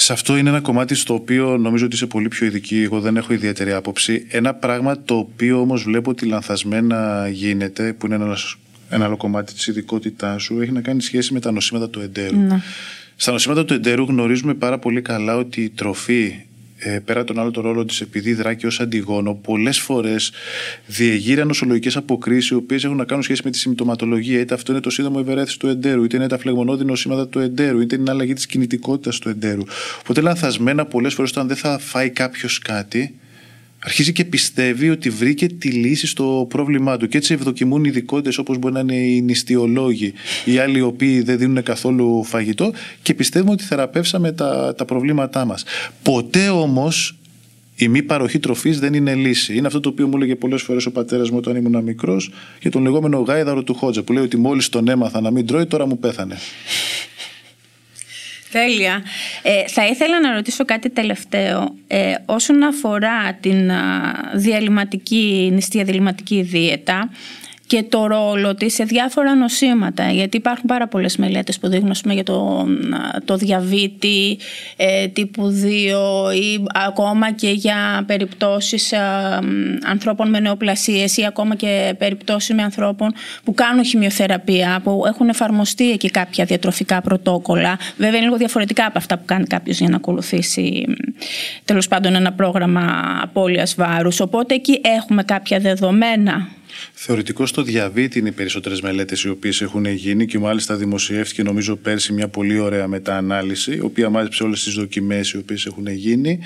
Σε 0.00 0.12
αυτό 0.12 0.36
είναι 0.36 0.48
ένα 0.48 0.60
κομμάτι 0.60 0.94
στο 0.94 1.14
οποίο 1.14 1.56
νομίζω 1.58 1.84
ότι 1.84 1.94
είσαι 1.94 2.06
πολύ 2.06 2.28
πιο 2.28 2.46
ειδική. 2.46 2.82
Εγώ 2.82 3.00
δεν 3.00 3.16
έχω 3.16 3.32
ιδιαίτερη 3.32 3.72
άποψη. 3.72 4.26
Ένα 4.30 4.54
πράγμα 4.54 5.02
το 5.02 5.14
οποίο 5.14 5.60
όμως 5.60 5.82
βλέπω 5.82 6.10
ότι 6.10 6.26
λανθασμένα 6.26 7.28
γίνεται, 7.28 7.92
που 7.92 8.06
είναι 8.06 8.14
ένας, 8.14 8.56
ένα 8.88 9.04
άλλο 9.04 9.16
κομμάτι 9.16 9.54
της 9.54 9.66
ειδικότητάς 9.66 10.42
σου, 10.42 10.60
έχει 10.60 10.72
να 10.72 10.80
κάνει 10.80 11.02
σχέση 11.02 11.32
με 11.32 11.40
τα 11.40 11.52
νοσήματα 11.52 11.88
του 11.88 12.00
εντέρου. 12.00 12.36
Στα 13.16 13.32
νοσήματα 13.32 13.64
του 13.64 13.74
εντέρου 13.74 14.04
γνωρίζουμε 14.04 14.54
πάρα 14.54 14.78
πολύ 14.78 15.02
καλά 15.02 15.36
ότι 15.36 15.62
η 15.62 15.68
τροφή 15.68 16.34
ε, 16.78 16.98
πέρα 16.98 17.24
τον 17.24 17.38
άλλο 17.38 17.50
το 17.50 17.60
ρόλο 17.60 17.84
της 17.84 18.00
επειδή 18.00 18.34
δρά 18.34 18.54
και 18.54 18.66
ως 18.66 18.80
αντιγόνο 18.80 19.34
πολλές 19.34 19.80
φορές 19.80 20.32
διεγείρει 20.86 21.46
νοσολογικές 21.46 21.96
αποκρίσεις 21.96 22.50
οι 22.50 22.54
οποίες 22.54 22.84
έχουν 22.84 22.96
να 22.96 23.04
κάνουν 23.04 23.22
σχέση 23.22 23.40
με 23.44 23.50
τη 23.50 23.58
συμπτωματολογία. 23.58 24.40
Είτε 24.40 24.54
αυτό 24.54 24.72
είναι 24.72 24.80
το 24.80 24.90
σύνδρομο 24.90 25.18
ευερέθηση 25.22 25.58
του 25.58 25.68
εντέρου 25.68 26.04
είτε 26.04 26.16
είναι 26.16 26.28
τα 26.28 26.38
φλεγμονώδη 26.38 26.84
νοσήματα 26.84 27.28
του 27.28 27.38
εντέρου 27.38 27.80
είτε 27.80 27.94
είναι 27.94 28.04
η 28.06 28.10
αλλαγή 28.10 28.32
της 28.32 28.46
κινητικότητας 28.46 29.18
του 29.18 29.28
εντέρου. 29.28 29.62
Οπότε 30.00 30.20
λανθασμένα 30.20 30.86
πολλές 30.86 31.14
φορές 31.14 31.30
όταν 31.30 31.46
δεν 31.46 31.56
θα 31.56 31.78
φάει 31.78 32.10
κάποιος 32.10 32.58
κάτι 32.58 33.14
αρχίζει 33.78 34.12
και 34.12 34.24
πιστεύει 34.24 34.90
ότι 34.90 35.10
βρήκε 35.10 35.46
τη 35.46 35.70
λύση 35.70 36.06
στο 36.06 36.46
πρόβλημά 36.48 36.96
του. 36.96 37.08
Και 37.08 37.16
έτσι 37.16 37.34
ευδοκιμούν 37.34 37.84
ειδικότητε 37.84 38.40
όπως 38.40 38.58
μπορεί 38.58 38.74
να 38.74 38.80
είναι 38.80 38.94
οι 38.94 39.20
νηστιολόγοι, 39.20 40.12
οι 40.44 40.58
άλλοι 40.58 40.78
οι 40.78 40.82
οποίοι 40.82 41.22
δεν 41.22 41.38
δίνουν 41.38 41.62
καθόλου 41.62 42.24
φαγητό 42.24 42.72
και 43.02 43.14
πιστεύουμε 43.14 43.52
ότι 43.52 43.64
θεραπεύσαμε 43.64 44.32
τα, 44.32 44.74
τα 44.76 44.84
προβλήματά 44.84 45.44
μας. 45.44 45.64
Ποτέ 46.02 46.48
όμως 46.48 47.18
η 47.76 47.88
μη 47.88 48.02
παροχή 48.02 48.38
τροφής 48.38 48.78
δεν 48.78 48.94
είναι 48.94 49.14
λύση. 49.14 49.56
Είναι 49.56 49.66
αυτό 49.66 49.80
το 49.80 49.88
οποίο 49.88 50.06
μου 50.06 50.16
έλεγε 50.16 50.34
πολλές 50.34 50.62
φορές 50.62 50.86
ο 50.86 50.90
πατέρας 50.90 51.30
μου 51.30 51.36
όταν 51.36 51.56
ήμουν 51.56 51.82
μικρός 51.82 52.30
για 52.60 52.70
τον 52.70 52.82
λεγόμενο 52.82 53.18
γάιδαρο 53.18 53.62
του 53.62 53.74
Χότζα, 53.74 54.02
που 54.02 54.12
λέει 54.12 54.22
ότι 54.22 54.36
μόλις 54.36 54.68
τον 54.68 54.88
έμαθα 54.88 55.20
να 55.20 55.30
μην 55.30 55.46
τρώει, 55.46 55.66
τώρα 55.66 55.86
μου 55.86 55.98
πέθανε. 55.98 56.36
Τέλεια. 58.50 59.02
Ε, 59.42 59.68
θα 59.68 59.86
ήθελα 59.86 60.20
να 60.20 60.32
ρωτήσω 60.32 60.64
κάτι 60.64 60.90
τελευταίο. 60.90 61.74
Ε, 61.86 62.14
όσον 62.26 62.62
αφορά 62.62 63.32
την 63.40 63.70
α, 63.70 64.14
διαλυματική, 64.34 65.50
νηστεία 65.52 65.84
διαλυματική 65.84 66.42
δίαιτα 66.42 67.10
και 67.68 67.82
το 67.88 68.06
ρόλο 68.06 68.54
της 68.54 68.74
σε 68.74 68.84
διάφορα 68.84 69.34
νοσήματα. 69.34 70.10
Γιατί 70.10 70.36
υπάρχουν 70.36 70.64
πάρα 70.66 70.88
πολλές 70.88 71.16
μελέτες 71.16 71.58
που 71.58 71.68
δείχνουν 71.68 71.90
ας 71.90 72.00
πούμε, 72.00 72.14
για 72.14 72.22
το, 72.22 72.66
α, 72.94 73.20
το 73.24 73.36
διαβήτη 73.36 74.38
ε, 74.76 75.06
τύπου 75.06 75.52
2 76.30 76.34
ή 76.34 76.64
ακόμα 76.74 77.32
και 77.32 77.50
για 77.50 78.04
περιπτώσεις 78.06 78.92
α, 78.92 79.38
μ, 79.42 79.46
ανθρώπων 79.84 80.28
με 80.28 80.40
νεοπλασίες 80.40 81.16
ή 81.16 81.24
ακόμα 81.26 81.54
και 81.54 81.94
περιπτώσεις 81.98 82.54
με 82.54 82.62
ανθρώπων 82.62 83.12
που 83.44 83.54
κάνουν 83.54 83.84
χημειοθεραπεία, 83.84 84.80
που 84.84 85.04
έχουν 85.06 85.28
εφαρμοστεί 85.28 85.90
εκεί 85.90 86.10
κάποια 86.10 86.44
διατροφικά 86.44 87.00
πρωτόκολλα. 87.00 87.78
Βέβαια 87.96 88.16
είναι 88.16 88.24
λίγο 88.24 88.36
διαφορετικά 88.36 88.86
από 88.86 88.98
αυτά 88.98 89.18
που 89.18 89.24
κάνει 89.24 89.46
κάποιος 89.46 89.78
για 89.78 89.88
να 89.88 89.96
ακολουθήσει 89.96 90.84
μ, 90.88 90.92
τέλος 91.64 91.88
πάντων 91.88 92.14
ένα 92.14 92.32
πρόγραμμα 92.32 93.18
απώλειας 93.22 93.74
βάρους. 93.74 94.20
Οπότε 94.20 94.54
εκεί 94.54 94.80
έχουμε 94.82 95.22
κάποια 95.22 95.58
δεδομένα. 95.58 96.57
Θεωρητικό 96.92 97.46
στο 97.46 97.62
διαβήτη 97.62 98.18
είναι 98.18 98.28
οι 98.28 98.32
περισσότερες 98.32 98.80
μελέτες 98.80 99.22
οι 99.22 99.28
οποίες 99.28 99.60
έχουν 99.60 99.86
γίνει 99.86 100.26
και 100.26 100.38
μάλιστα 100.38 100.76
δημοσιεύτηκε 100.76 101.42
νομίζω 101.42 101.76
πέρσι 101.76 102.12
μια 102.12 102.28
πολύ 102.28 102.58
ωραία 102.58 102.86
μεταανάλυση, 102.88 103.74
η 103.74 103.80
οποία 103.80 104.10
μάζεψε 104.10 104.42
όλες 104.42 104.62
τις 104.64 104.74
δοκιμές 104.74 105.30
οι 105.30 105.36
οποίες 105.36 105.66
έχουν 105.66 105.86
γίνει. 105.86 106.38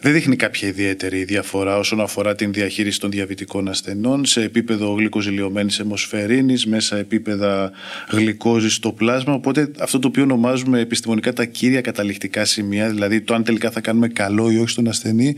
Δεν 0.00 0.12
δείχνει 0.12 0.36
κάποια 0.36 0.68
ιδιαίτερη 0.68 1.24
διαφορά 1.24 1.76
όσον 1.78 2.00
αφορά 2.00 2.34
την 2.34 2.52
διαχείριση 2.52 3.00
των 3.00 3.10
διαβητικών 3.10 3.68
ασθενών 3.68 4.24
σε 4.24 4.42
επίπεδο 4.42 4.92
γλυκοζηλιωμένης 4.92 5.78
αιμοσφαιρίνης, 5.78 6.66
μέσα 6.66 6.96
επίπεδα 6.96 7.72
γλυκόζης 8.10 8.74
στο 8.74 8.92
πλάσμα. 8.92 9.32
Οπότε 9.34 9.70
αυτό 9.78 9.98
το 9.98 10.08
οποίο 10.08 10.22
ονομάζουμε 10.22 10.80
επιστημονικά 10.80 11.32
τα 11.32 11.44
κύρια 11.44 11.80
καταληκτικά 11.80 12.44
σημεία, 12.44 12.88
δηλαδή 12.88 13.20
το 13.20 13.34
αν 13.34 13.44
τελικά 13.44 13.70
θα 13.70 13.80
κάνουμε 13.80 14.08
καλό 14.08 14.50
ή 14.50 14.56
όχι 14.56 14.68
στον 14.68 14.88
ασθενή, 14.88 15.34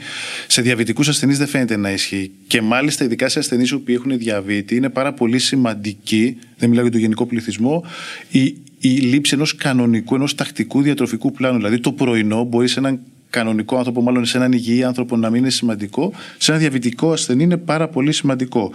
σε 0.47 0.63
διαβητικούς 0.63 1.09
ασθενείς 1.09 1.39
δεν 1.39 1.47
φαίνεται 1.47 1.77
να 1.77 1.91
ισχύει. 1.91 2.31
Και 2.47 2.61
μάλιστα 2.61 3.05
ειδικά 3.05 3.29
σε 3.29 3.39
ασθενείς 3.39 3.71
οι 3.71 3.75
οποίοι 3.75 3.95
έχουν 3.99 4.19
διαβήτη 4.19 4.77
είναι 4.77 4.89
πάρα 4.89 5.13
πολύ 5.13 5.39
σημαντική, 5.39 6.37
δεν 6.57 6.69
μιλάω 6.69 6.85
για 6.85 6.93
τον 6.93 7.01
γενικό 7.01 7.27
πληθυσμό, 7.27 7.85
η, 8.31 8.43
η 8.79 8.89
λήψη 8.89 9.35
ενός 9.35 9.55
κανονικού, 9.55 10.15
ενός 10.15 10.35
τακτικού 10.35 10.83
διατροφικού 10.83 11.33
πλάνου. 11.33 11.57
Δηλαδή 11.57 11.81
το 11.81 11.93
πρωινό 11.93 12.45
μπορεί 12.45 12.69
σε 12.69 12.79
έναν 12.79 13.01
κανονικό 13.33 13.77
άνθρωπο, 13.77 14.01
μάλλον 14.03 14.25
σε 14.25 14.37
έναν 14.37 14.53
υγιή 14.53 14.85
άνθρωπο 14.85 15.17
να 15.17 15.31
μην 15.31 15.41
είναι 15.41 15.51
σημαντικό, 15.51 16.13
σε 16.39 16.51
ένα 16.51 16.61
διαβητικό 16.61 17.13
ασθενή 17.13 17.43
είναι 17.43 17.57
πάρα 17.57 17.89
πολύ 17.89 18.13
σημαντικό. 18.13 18.73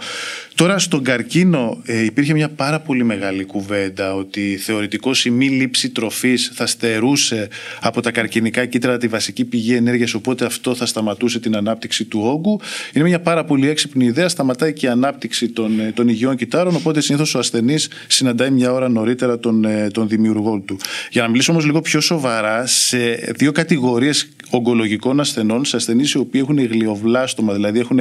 Τώρα 0.54 0.78
στον 0.78 1.02
καρκίνο 1.04 1.80
ε, 1.84 2.04
υπήρχε 2.04 2.32
μια 2.32 2.48
πάρα 2.48 2.80
πολύ 2.80 3.04
μεγάλη 3.04 3.44
κουβέντα 3.44 4.14
ότι 4.14 4.56
θεωρητικώ 4.62 5.10
η 5.24 5.30
μη 5.30 5.48
λήψη 5.48 5.90
τροφής 5.90 6.50
θα 6.54 6.66
στερούσε 6.66 7.48
από 7.80 8.00
τα 8.00 8.10
καρκινικά 8.10 8.64
κύτταρα 8.64 8.98
τη 8.98 9.08
βασική 9.08 9.44
πηγή 9.44 9.74
ενέργειας, 9.74 10.14
οπότε 10.14 10.44
αυτό 10.44 10.74
θα 10.74 10.86
σταματούσε 10.86 11.40
την 11.40 11.56
ανάπτυξη 11.56 12.04
του 12.04 12.20
όγκου. 12.24 12.60
Είναι 12.92 13.04
μια 13.04 13.20
πάρα 13.20 13.44
πολύ 13.44 13.68
έξυπνη 13.68 14.04
ιδέα, 14.04 14.28
σταματάει 14.28 14.72
και 14.72 14.86
η 14.86 14.88
ανάπτυξη 14.88 15.48
των, 15.48 15.80
ε, 15.80 15.92
των 15.92 16.08
υγιών 16.08 16.36
κυτάρων, 16.36 16.74
οπότε 16.74 17.00
συνήθως 17.00 17.34
ο 17.34 17.38
ασθενής 17.38 17.88
συναντάει 18.06 18.50
μια 18.50 18.72
ώρα 18.72 18.88
νωρίτερα 18.88 19.38
τον, 19.38 19.64
ε, 19.64 19.90
τον 19.92 20.08
δημιουργό 20.08 20.58
του. 20.58 20.78
Για 21.10 21.22
να 21.22 21.28
μιλήσω 21.28 21.52
όμως 21.52 21.64
λίγο 21.64 21.80
πιο 21.80 22.00
σοβαρά, 22.00 22.66
σε 22.66 22.98
δύο 23.36 23.52
κατηγορίες 23.52 24.28
ογκολογικών 24.50 25.20
ασθενών, 25.20 25.64
σε 25.64 25.76
ασθενείς 25.76 26.12
οι 26.12 26.18
οποίοι 26.18 26.40
έχουν 26.44 26.58
γλιοβλάστομα, 26.64 27.52
δηλαδή 27.52 27.78
έχουν 27.78 28.00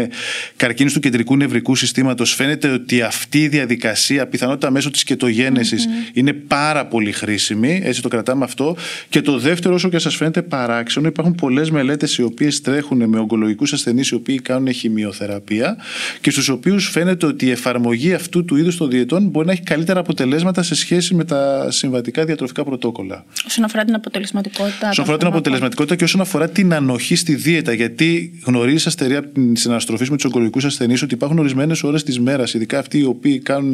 καρκίνους 0.55 0.93
του 0.93 0.99
κεντρικού 0.99 1.37
νευρικού 1.37 1.75
συστήματος, 1.75 2.33
φαίνεται 2.33 2.69
ότι 2.69 3.01
αυτή 3.01 3.41
η 3.41 3.47
διαδικασία, 3.47 4.27
πιθανότητα 4.27 4.71
μέσω 4.71 4.91
της 4.91 5.03
κετογενεση 5.03 5.77
είναι 6.13 6.33
πάρα 6.33 6.85
πολύ 6.85 7.11
χρήσιμη. 7.11 7.81
Έτσι 7.83 8.01
το 8.01 8.07
κρατάμε 8.07 8.43
αυτό. 8.43 8.75
Και 9.09 9.21
το 9.21 9.37
δεύτερο, 9.37 9.73
όσο 9.73 9.89
και 9.89 9.99
σας 9.99 10.15
φαίνεται 10.15 10.41
παράξενο, 10.41 11.07
υπάρχουν 11.07 11.35
πολλές 11.35 11.71
μελέτες 11.71 12.17
οι 12.17 12.23
οποίες 12.23 12.61
τρέχουν 12.61 13.09
με 13.09 13.19
ογκολογικούς 13.19 13.73
ασθενείς 13.73 14.09
οι 14.09 14.15
οποίοι 14.15 14.39
κάνουν 14.39 14.73
χημειοθεραπεία 14.73 15.77
και 16.21 16.31
στους 16.31 16.49
οποίους 16.49 16.89
φαίνεται 16.89 17.25
ότι 17.25 17.45
η 17.45 17.51
εφαρμογή 17.51 18.13
αυτού 18.13 18.45
του 18.45 18.55
είδους 18.55 18.77
των 18.77 18.89
διαιτών 18.89 19.23
μπορεί 19.23 19.45
να 19.45 19.51
έχει 19.51 19.61
καλύτερα 19.61 19.99
αποτελέσματα 19.99 20.63
σε 20.63 20.75
σχέση 20.75 21.15
με 21.15 21.23
τα 21.23 21.67
συμβατικά 21.71 22.25
διατροφικά 22.25 22.63
πρωτόκολλα. 22.63 23.25
Όσον 23.45 23.63
αφορά 23.63 23.83
την 23.83 23.95
αποτελεσματικότητα. 23.95 24.89
Όσον 24.89 25.03
αφορά 25.03 25.17
την 25.17 25.27
αποτελεσματικότητα 25.27 25.95
και 25.95 26.03
όσον 26.03 26.21
αφορά 26.21 26.36
την 26.45 26.73
ανοχή 26.73 27.15
στη 27.15 27.35
δίαιτα. 27.35 27.73
Γιατί 27.73 28.39
γνωρίζει 28.45 28.87
αστερία 28.87 29.19
από 29.19 29.27
την 29.27 29.55
συναστροφή 29.55 30.09
με 30.09 30.15
τους 30.15 30.25
ογκολογικούς 30.25 30.65
ασθενείς 30.65 31.01
ότι 31.01 31.13
υπάρχουν 31.13 31.39
ορισμένες 31.39 31.83
ώρες 31.83 32.03
της 32.03 32.19
μέρας, 32.19 32.53
ειδικά 32.53 32.79
αυτοί 32.79 32.99
οι 32.99 33.05
οποίοι 33.05 33.39
κάνουν 33.39 33.73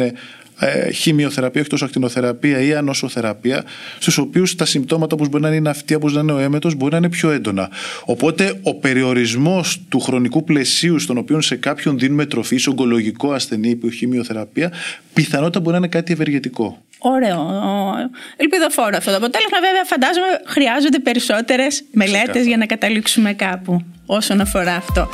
ε, 0.60 0.92
χημειοθεραπεία, 0.92 1.62
όχι 1.62 1.70
τόσο 1.70 1.86
ακτινοθεραπεία 1.86 2.60
ή 2.62 2.74
ανοσοθεραπεία, 2.74 3.64
στους 4.00 4.18
οποίους 4.18 4.56
τα 4.56 4.66
συμπτώματα 4.66 5.16
όπως 5.16 5.30
μπορεί 5.30 5.44
να 5.44 5.48
είναι 5.48 5.58
η 5.58 5.62
ναυτία, 5.62 5.98
όπως 5.98 6.14
να 6.14 6.22
είναι 6.22 6.32
ο 6.32 6.38
έμετος, 6.38 6.76
μπορεί 6.76 6.92
να 6.92 6.98
είναι 6.98 7.10
πιο 7.10 7.30
έντονα. 7.32 7.70
Οπότε 8.06 8.60
ο 8.62 8.76
περιορισμός 8.76 9.82
του 9.90 10.00
χρονικού 10.00 10.44
πλαισίου 10.44 11.00
στον 11.00 11.18
οποίο 11.18 11.42
σε 11.42 11.56
κάποιον 11.56 12.00
δίνουμε 12.00 12.26
τροφή, 12.26 12.58
σε 12.58 12.70
ογκολογικό 12.70 13.32
ασθενή 13.32 13.76
που 13.76 13.90
χημειοθεραπεία, 13.90 14.72
πιθανότητα 15.14 15.60
μπορεί 15.60 15.72
να 15.72 15.78
είναι 15.78 15.88
κάτι 15.88 16.14
ευεργετικό. 16.14 16.84
Ωραίο. 17.06 17.48
Ελπιδοφόρο 18.38 18.98
αυτό 18.98 19.12
το 19.12 19.18
αποτέλεσμα. 19.18 19.60
Βέβαια, 19.60 19.84
φαντάζομαι 19.84 20.42
χρειάζονται 20.46 21.00
περισσότερες 21.00 21.84
μελέτες 21.92 22.46
για 22.46 22.58
να 22.58 22.66
καταλήξουμε 22.66 23.34
κάπου 23.34 23.82
όσον 24.06 24.42
αφορά 24.42 24.76
αυτό. 24.76 25.10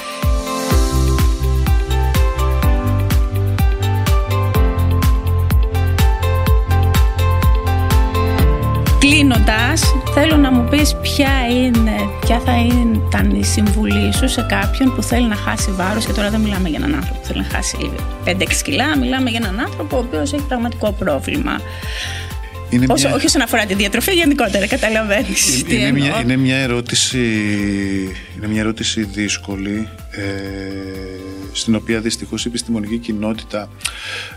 Κλείνοντας, 9.10 9.82
θέλω 10.13 10.38
να 10.38 10.52
μου 10.52 10.69
πεις 10.69 10.95
ποια, 11.02 11.32
είναι, 11.50 11.95
ποια 12.22 12.39
θα 12.39 12.54
ήταν 13.08 13.36
η 13.39 13.43
συμβουλή 13.43 14.13
σου 14.13 14.30
σε 14.30 14.45
κάποιον 14.50 14.95
που 14.95 15.04
θέλει 15.04 15.28
να 15.28 15.36
χάσει 15.36 15.72
βάρος. 15.72 16.06
Και 16.06 16.12
τώρα 16.12 16.30
δεν 16.30 16.39
μιλάμε 16.39 16.69
για 16.69 16.78
έναν 16.78 16.95
άνθρωπο 16.95 17.19
που 17.19 17.26
θέλει 17.26 17.39
να 17.39 17.45
χάσει 17.45 17.91
5-6 18.26 18.32
κιλά, 18.63 18.98
μιλάμε 18.98 19.30
για 19.30 19.39
έναν 19.43 19.60
άνθρωπο 19.60 19.98
ο 19.98 20.00
οποίος 20.00 20.34
έχει 20.34 20.43
πραγματικό 20.43 20.91
πρόβλημα. 20.91 21.62
Είναι 22.69 22.86
Όσο, 22.89 23.08
μια... 23.08 23.15
Όχι 23.15 23.26
όσον 23.26 23.41
αφορά 23.41 23.65
τη 23.65 23.74
διατροφή, 23.74 24.13
γενικότερα 24.13 24.67
καταλαβαίνεις. 24.67 25.62
Είναι, 25.62 25.74
είναι, 25.74 25.91
μια, 25.91 26.19
είναι, 26.22 26.38
μια 26.38 26.58
ερώτηση, 26.58 27.19
είναι 28.38 28.48
μια 28.48 28.60
ερώτηση 28.60 29.04
δύσκολη. 29.04 29.88
Ε, 30.12 30.24
στην 31.52 31.76
οποία 31.76 32.00
δυστυχώς 32.00 32.46
η 32.46 32.48
επιστημονική 32.48 32.98
κοινότητα 32.98 33.70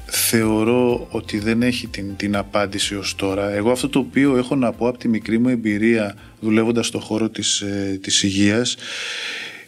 θεωρώ 0.07 1.07
ότι 1.11 1.38
δεν 1.38 1.62
έχει 1.62 1.87
την, 1.87 2.16
την 2.16 2.37
απάντηση 2.37 2.94
ως 2.94 3.14
τώρα. 3.14 3.51
Εγώ 3.51 3.70
αυτό 3.70 3.88
το 3.88 3.98
οποίο 3.98 4.37
έχω 4.37 4.57
να 4.57 4.72
πω 4.72 4.88
από 4.88 4.98
τη 4.98 5.09
μικρή 5.09 5.38
μου 5.38 5.48
εμπειρία 5.48 6.16
δουλεύοντας 6.40 6.87
στον 6.87 7.01
χώρο 7.01 7.29
της, 7.29 7.61
ε, 7.61 7.98
της 8.03 8.22
υγείας 8.22 8.77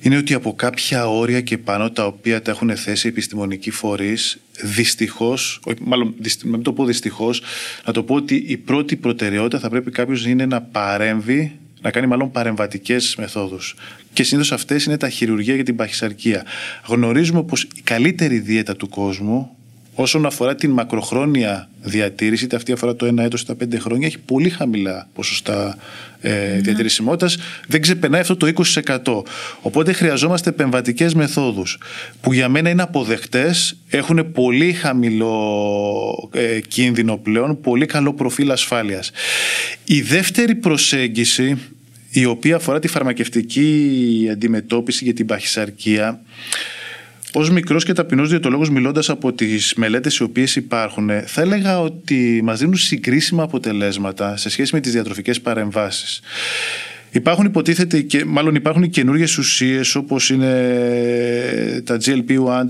είναι 0.00 0.16
ότι 0.16 0.34
από 0.34 0.54
κάποια 0.54 1.08
όρια 1.08 1.40
και 1.40 1.58
πάνω 1.58 1.90
τα 1.90 2.06
οποία 2.06 2.42
τα 2.42 2.50
έχουν 2.50 2.76
θέσει 2.76 3.06
οι 3.06 3.10
επιστημονικοί 3.10 3.70
φορείς 3.70 4.38
δυστυχώς, 4.62 5.60
μάλλον 5.80 6.14
μην 6.44 6.62
το 6.62 6.72
πω 6.72 6.84
δυστυχώς, 6.84 7.42
να 7.86 7.92
το 7.92 8.02
πω 8.02 8.14
ότι 8.14 8.44
η 8.46 8.56
πρώτη 8.56 8.96
προτεραιότητα 8.96 9.58
θα 9.58 9.68
πρέπει 9.68 9.90
κάποιος 9.90 10.26
είναι 10.26 10.46
να 10.46 10.62
παρέμβει 10.62 11.58
να 11.84 11.90
κάνει 11.90 12.06
μάλλον 12.06 12.30
παρεμβατικές 12.30 13.16
μεθόδους. 13.18 13.74
Και 14.12 14.22
συνήθως 14.22 14.52
αυτές 14.52 14.84
είναι 14.84 14.96
τα 14.96 15.08
χειρουργία 15.08 15.54
για 15.54 15.64
την 15.64 15.76
παχυσαρκία. 15.76 16.44
Γνωρίζουμε 16.86 17.42
πως 17.42 17.62
η 17.62 17.80
καλύτερη 17.84 18.38
δίαιτα 18.38 18.76
του 18.76 18.88
κόσμου 18.88 19.56
όσον 19.94 20.26
αφορά 20.26 20.54
την 20.54 20.70
μακροχρόνια 20.70 21.68
διατήρηση, 21.82 22.44
είτε 22.44 22.56
αυτή 22.56 22.72
αφορά 22.72 22.96
το 22.96 23.06
1 23.06 23.18
έτος 23.18 23.40
ή 23.40 23.46
τα 23.46 23.54
5 23.54 23.78
χρόνια, 23.78 24.06
έχει 24.06 24.18
πολύ 24.18 24.48
χαμηλά 24.48 25.08
ποσοστά 25.14 25.76
ε, 26.24 26.60
διατηρησιμότητας, 26.60 27.36
δεν 27.66 27.80
ξεπερνάει 27.80 28.20
αυτό 28.20 28.36
το 28.36 28.46
20%. 28.46 29.22
Οπότε 29.60 29.92
χρειαζόμαστε 29.92 30.50
επεμβατικές 30.50 31.14
μεθόδους 31.14 31.78
που 32.20 32.32
για 32.32 32.48
μένα 32.48 32.70
είναι 32.70 32.82
αποδεκτές, 32.82 33.76
έχουν 33.88 34.32
πολύ 34.32 34.72
χαμηλό 34.72 36.30
ε, 36.32 36.60
κίνδυνο 36.60 37.16
πλέον, 37.16 37.60
πολύ 37.60 37.86
καλό 37.86 38.14
προφίλ 38.14 38.50
ασφάλειας. 38.50 39.10
Η 39.84 40.00
δεύτερη 40.00 40.54
προσέγγιση 40.54 41.58
η 42.10 42.24
οποία 42.24 42.56
αφορά 42.56 42.78
τη 42.78 42.88
φαρμακευτική 42.88 44.28
αντιμετώπιση 44.32 45.04
για 45.04 45.14
την 45.14 45.26
παχυσαρκία 45.26 46.20
Ω 47.36 47.52
μικρός 47.52 47.84
και 47.84 47.92
ταπεινός 47.92 48.28
διαιτολόγος, 48.28 48.70
μιλώντας 48.70 49.10
από 49.10 49.32
τις 49.32 49.74
μελέτες 49.74 50.16
οι 50.16 50.22
οποίες 50.22 50.56
υπάρχουν, 50.56 51.10
θα 51.26 51.40
έλεγα 51.40 51.80
ότι 51.80 52.40
μας 52.44 52.58
δίνουν 52.58 52.76
συγκρίσιμα 52.76 53.42
αποτελέσματα 53.42 54.36
σε 54.36 54.48
σχέση 54.48 54.74
με 54.74 54.80
τις 54.80 54.92
διατροφικές 54.92 55.40
παρεμβάσεις. 55.40 56.20
Υπάρχουν 57.14 57.44
υποτίθεται 57.44 58.00
και 58.00 58.24
μάλλον 58.24 58.54
υπάρχουν 58.54 58.90
καινούργιες 58.90 59.38
ουσίες 59.38 59.94
όπως 59.94 60.30
είναι 60.30 61.82
τα 61.84 61.98
GLP-1, 62.04 62.64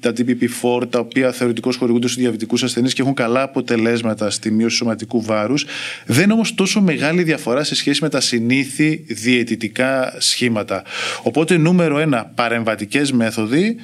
τα 0.00 0.12
DPP-4, 0.16 0.90
τα 0.90 0.98
οποία 0.98 1.32
θεωρητικώς 1.32 1.76
χορηγούνται 1.76 2.06
στους 2.08 2.20
διαβητικούς 2.22 2.62
ασθενείς 2.62 2.94
και 2.94 3.02
έχουν 3.02 3.14
καλά 3.14 3.42
αποτελέσματα 3.42 4.30
στη 4.30 4.50
μείωση 4.50 4.76
σωματικού 4.76 5.22
βάρους. 5.22 5.66
Δεν 6.06 6.24
είναι 6.24 6.32
όμως 6.32 6.54
τόσο 6.54 6.80
μεγάλη 6.80 7.22
διαφορά 7.22 7.64
σε 7.64 7.74
σχέση 7.74 8.02
με 8.02 8.08
τα 8.08 8.20
συνήθι 8.20 9.04
διαιτητικά 9.08 10.14
σχήματα. 10.18 10.82
Οπότε, 11.22 11.56
νούμερο 11.56 11.98
ένα, 11.98 12.32
παρεμβατικές 12.34 13.12
μέθοδοι 13.12 13.76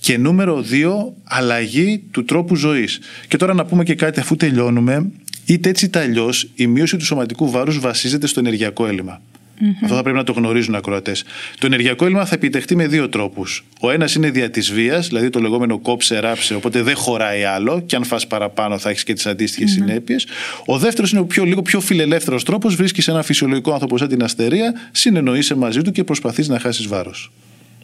και 0.00 0.18
νούμερο 0.18 0.62
δύο, 0.62 1.16
αλλαγή 1.24 2.02
του 2.10 2.24
τρόπου 2.24 2.56
ζωής. 2.56 2.98
Και 3.28 3.36
τώρα 3.36 3.54
να 3.54 3.64
πούμε 3.64 3.84
και 3.84 3.94
κάτι 3.94 4.20
αφού 4.20 4.36
τελειώνουμε. 4.36 5.10
Είτε 5.46 5.68
έτσι 5.68 5.84
είτε 5.84 6.00
αλλιώς, 6.00 6.50
η 6.54 6.66
μείωση 6.66 6.96
του 6.96 7.04
σωματικού 7.04 7.50
βάρους 7.50 7.78
βασίζεται 7.80 8.26
στο 8.26 8.40
ενεργειακό 8.40 8.86
έλλειμμα. 8.86 9.20
Mm-hmm. 9.60 9.82
Αυτό 9.82 9.94
θα 9.94 10.02
πρέπει 10.02 10.16
να 10.16 10.24
το 10.24 10.32
γνωρίζουν 10.32 10.74
οι 10.74 10.76
ακροατές. 10.76 11.24
Το 11.58 11.66
ενεργειακό 11.66 12.04
έλλειμμα 12.04 12.24
θα 12.24 12.34
επιτευχθεί 12.34 12.76
με 12.76 12.86
δύο 12.86 13.08
τρόπους. 13.08 13.64
Ο 13.80 13.90
ένας 13.90 14.14
είναι 14.14 14.30
δια 14.30 14.50
της 14.50 14.72
βίας, 14.72 15.06
δηλαδή 15.06 15.30
το 15.30 15.40
λεγόμενο 15.40 15.78
κόψε, 15.78 16.18
ράψε, 16.18 16.54
οπότε 16.54 16.82
δεν 16.82 16.96
χωράει 16.96 17.44
άλλο, 17.44 17.80
και 17.80 17.96
αν 17.96 18.04
φας 18.04 18.26
παραπάνω 18.26 18.78
θα 18.78 18.90
έχεις 18.90 19.04
και 19.04 19.12
τις 19.12 19.26
αντίστοιχες 19.26 19.70
mm-hmm. 19.70 19.86
συνέπειες. 19.86 20.26
Ο 20.64 20.78
δεύτερος 20.78 21.10
είναι 21.10 21.20
ο 21.20 21.24
πιο, 21.24 21.44
λίγο 21.44 21.62
πιο 21.62 21.80
φιλελεύθερος 21.80 22.44
τρόπος. 22.44 22.74
Βρίσκεις 22.74 23.08
ένα 23.08 23.22
φυσιολογικό 23.22 23.72
άνθρωπο 23.72 23.98
σαν 23.98 24.08
την 24.08 24.22
αστερία, 24.22 24.74
συνεννοείσαι 24.92 25.54
μαζί 25.54 25.82
του 25.82 25.92
και 25.92 26.04
προσπαθείς 26.04 26.48
να 26.48 26.58
χάσεις 26.58 26.86
βάρος. 26.86 27.32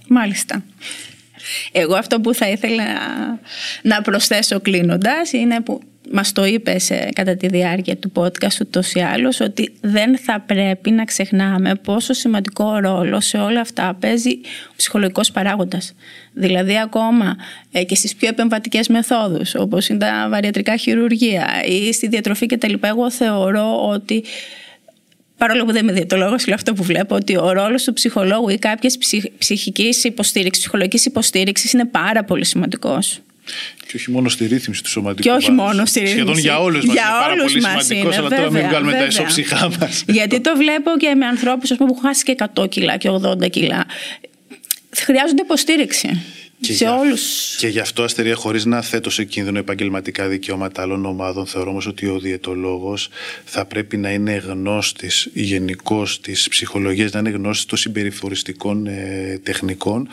Μάλιστα. 0.09 0.65
Εγώ 1.73 1.95
αυτό 1.95 2.21
που 2.21 2.35
θα 2.35 2.49
ήθελα 2.49 2.85
να 3.83 4.03
προσθέσω 4.03 4.61
κλείνοντας 4.61 5.33
είναι 5.33 5.61
που 5.61 5.81
μας 6.11 6.33
το 6.33 6.45
είπε 6.45 6.77
κατά 7.13 7.37
τη 7.37 7.47
διάρκεια 7.47 7.97
του 7.97 8.13
podcast 8.15 8.61
ούτως 8.61 8.93
ή 8.93 9.01
άλλως 9.01 9.41
ότι 9.41 9.73
δεν 9.81 10.19
θα 10.19 10.41
πρέπει 10.41 10.91
να 10.91 11.05
ξεχνάμε 11.05 11.75
πόσο 11.75 12.13
σημαντικό 12.13 12.79
ρόλο 12.79 13.21
σε 13.21 13.39
όλα 13.39 13.61
αυτά 13.61 13.97
παίζει 14.01 14.31
ο 14.71 14.75
ψυχολογικός 14.77 15.31
παράγοντας. 15.31 15.95
Δηλαδή 16.33 16.79
ακόμα 16.79 17.37
ε, 17.73 17.85
και 17.85 17.95
στις 17.95 18.15
πιο 18.15 18.29
επεμβατικές 18.29 18.89
μεθόδους 18.89 19.55
όπως 19.55 19.89
είναι 19.89 19.99
τα 19.99 20.27
βαριατρικά 20.31 20.77
χειρουργία 20.77 21.47
ή 21.67 21.93
στη 21.93 22.09
διατροφή 22.09 22.47
κτλ. 22.47 22.75
Εγώ 22.81 23.11
θεωρώ 23.11 23.89
ότι 23.89 24.25
παρόλο 25.37 25.65
που 25.65 25.73
δεν 25.73 25.83
είμαι 25.83 25.93
διαιτολόγος, 25.93 26.47
λέω 26.47 26.55
αυτό 26.55 26.73
που 26.73 26.83
βλέπω, 26.83 27.15
ότι 27.15 27.37
ο 27.37 27.53
ρόλος 27.53 27.85
του 27.85 27.93
ψυχολόγου 27.93 28.49
ή 28.49 28.59
κάποια 28.59 28.91
ψυχικής 29.39 30.05
υποστήριξης, 30.05 30.63
ψυχολογικής 30.63 31.07
υποστήριξης 31.07 31.73
είναι 31.73 31.85
πάρα 31.85 32.25
πολύ 32.25 32.45
σημαντικός. 32.45 33.21
Και 33.87 33.97
όχι 33.97 34.11
μόνο 34.11 34.29
στη 34.29 34.47
ρύθμιση 34.47 34.83
του 34.83 34.89
σωματικού. 34.89 35.23
Και 35.23 35.31
όχι 35.31 35.51
μόνο 35.51 35.87
στη 35.87 36.01
ρύθμιση. 36.01 36.19
Σχεδόν 36.19 36.39
για 36.39 36.59
όλους 36.59 36.85
μας 36.85 36.95
είναι 36.95 37.05
πάρα 37.21 37.35
πολύ 37.35 37.51
σημαντικός, 37.51 38.17
αλλά 38.17 38.29
βέβαια, 38.29 38.39
τώρα 38.39 38.51
μην 38.51 38.69
βγάλουμε 38.69 38.91
βέβαια. 38.91 39.07
τα 39.07 39.07
ισοψυχά 39.07 39.71
μας. 39.81 40.05
Γιατί 40.07 40.41
το 40.41 40.57
βλέπω 40.57 40.91
και 40.99 41.15
με 41.15 41.27
ανθρώπους 41.27 41.69
που 41.69 41.85
έχουν 41.85 41.99
χάσει 42.03 42.25
και 42.25 42.35
100 42.55 42.69
κιλά 42.69 42.97
και 42.97 43.09
80 43.11 43.51
κιλά. 43.51 43.87
Χρειάζονται 44.91 45.43
υποστήριξη. 45.43 46.23
Και 46.63 46.73
σε 46.73 46.85
για, 46.85 46.99
όλους. 46.99 47.57
Και 47.59 47.69
γι' 47.69 47.79
αυτό 47.79 48.03
αστερία 48.03 48.35
χωρίς 48.35 48.65
να 48.65 48.83
θέτω 48.83 49.11
σε 49.11 49.25
κίνδυνο 49.25 49.59
επαγγελματικά 49.59 50.29
δικαιώματα 50.29 50.83
άλλων 50.83 51.05
ομάδων, 51.05 51.47
θεωρώ 51.47 51.71
όμως 51.71 51.87
ότι 51.87 52.07
ο 52.07 52.19
διαιτολόγος 52.19 53.09
θα 53.45 53.65
πρέπει 53.65 53.97
να 53.97 54.13
είναι 54.13 54.33
γνώστης 54.33 55.29
γενικώ 55.33 56.07
της 56.21 56.49
ψυχολογίας, 56.49 57.13
να 57.13 57.19
είναι 57.19 57.31
γνώστης 57.31 57.67
των 57.67 57.79
συμπεριφοριστικών 57.79 58.87
ε, 58.87 59.41
τεχνικών 59.43 60.09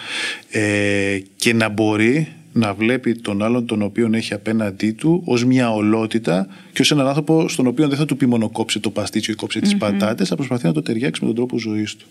ε, 0.49 1.19
και 1.35 1.53
να 1.53 1.69
μπορεί 1.69 2.33
να 2.51 2.73
βλέπει 2.73 3.15
τον 3.15 3.43
άλλον 3.43 3.65
τον 3.65 3.81
οποίο 3.81 4.09
έχει 4.13 4.33
απέναντί 4.33 4.91
του 4.91 5.21
ως 5.25 5.45
μια 5.45 5.73
ολότητα 5.73 6.47
και 6.73 6.81
ως 6.81 6.91
έναν 6.91 7.07
άνθρωπο 7.07 7.49
στον 7.49 7.67
οποίο 7.67 7.87
δεν 7.87 7.97
θα 7.97 8.05
του 8.05 8.17
πει 8.17 8.25
μόνο 8.25 8.49
κόψε 8.49 8.79
το 8.79 8.89
παστίτσιο 8.89 9.33
ή 9.33 9.35
κόψε 9.35 9.59
mm-hmm. 9.59 9.67
τι 9.67 9.75
πατάτες, 9.75 10.27
θα 10.27 10.35
προσπαθεί 10.35 10.65
να 10.65 10.73
το 10.73 10.81
ταιριάξει 10.81 11.21
με 11.21 11.27
τον 11.27 11.35
τρόπο 11.35 11.59
ζωής 11.59 11.95
του. 11.95 12.05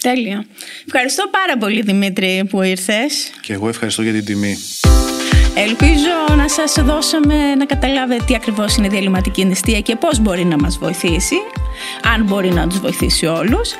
Τέλεια. 0.00 0.46
Ευχαριστώ 0.86 1.28
πάρα 1.30 1.58
πολύ 1.58 1.82
Δημήτρη 1.82 2.46
που 2.50 2.62
ήρθες. 2.62 3.30
Και 3.40 3.52
εγώ 3.52 3.68
ευχαριστώ 3.68 4.02
για 4.02 4.12
την 4.12 4.24
τιμή. 4.24 4.56
Ελπίζω 5.68 6.36
να 6.36 6.48
σας 6.48 6.72
δώσαμε 6.84 7.54
να 7.54 7.64
καταλάβετε 7.64 8.24
τι 8.24 8.34
ακριβώς 8.34 8.76
είναι 8.76 8.86
η 8.86 8.90
διαλυματική 8.90 9.44
νηστεία 9.44 9.80
και 9.80 9.96
πώς 9.96 10.20
μπορεί 10.20 10.44
να 10.44 10.56
μας 10.56 10.78
βοηθήσει. 10.78 11.34
αν 12.14 12.24
μπορεί 12.24 12.52
να 12.52 12.66
τους 12.66 12.80
βοηθήσει 12.80 13.26
όλους. 13.26 13.70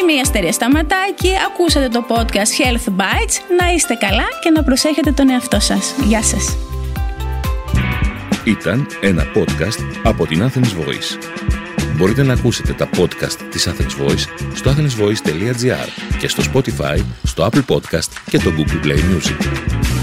Είμαι 0.00 0.12
η 0.12 0.20
Αστερία 0.22 0.52
Σταματάκη, 0.52 1.30
ακούσατε 1.46 1.88
το 1.88 2.04
podcast 2.08 2.62
Health 2.62 3.00
Bites. 3.00 3.34
Να 3.60 3.72
είστε 3.72 3.94
καλά 3.94 4.26
και 4.42 4.50
να 4.50 4.62
προσέχετε 4.62 5.12
τον 5.12 5.30
εαυτό 5.30 5.60
σας. 5.60 5.94
Γεια 6.04 6.22
σας. 6.22 6.56
Ήταν 8.44 8.86
ένα 9.00 9.26
podcast 9.34 9.84
από 10.02 10.26
την 10.26 10.42
Athens 10.42 10.84
Voice. 10.84 11.18
Μπορείτε 11.96 12.22
να 12.22 12.32
ακούσετε 12.32 12.72
τα 12.72 12.88
podcast 12.98 13.38
της 13.50 13.68
Athens 13.68 14.06
Voice 14.06 14.24
στο 14.54 14.70
athensvoice.gr 14.70 15.88
και 16.18 16.28
στο 16.28 16.42
Spotify, 16.52 16.98
στο 17.22 17.48
Apple 17.52 17.74
Podcast 17.74 18.08
και 18.30 18.38
το 18.38 18.52
Google 18.56 18.86
Play 18.86 18.98
Music. 18.98 19.99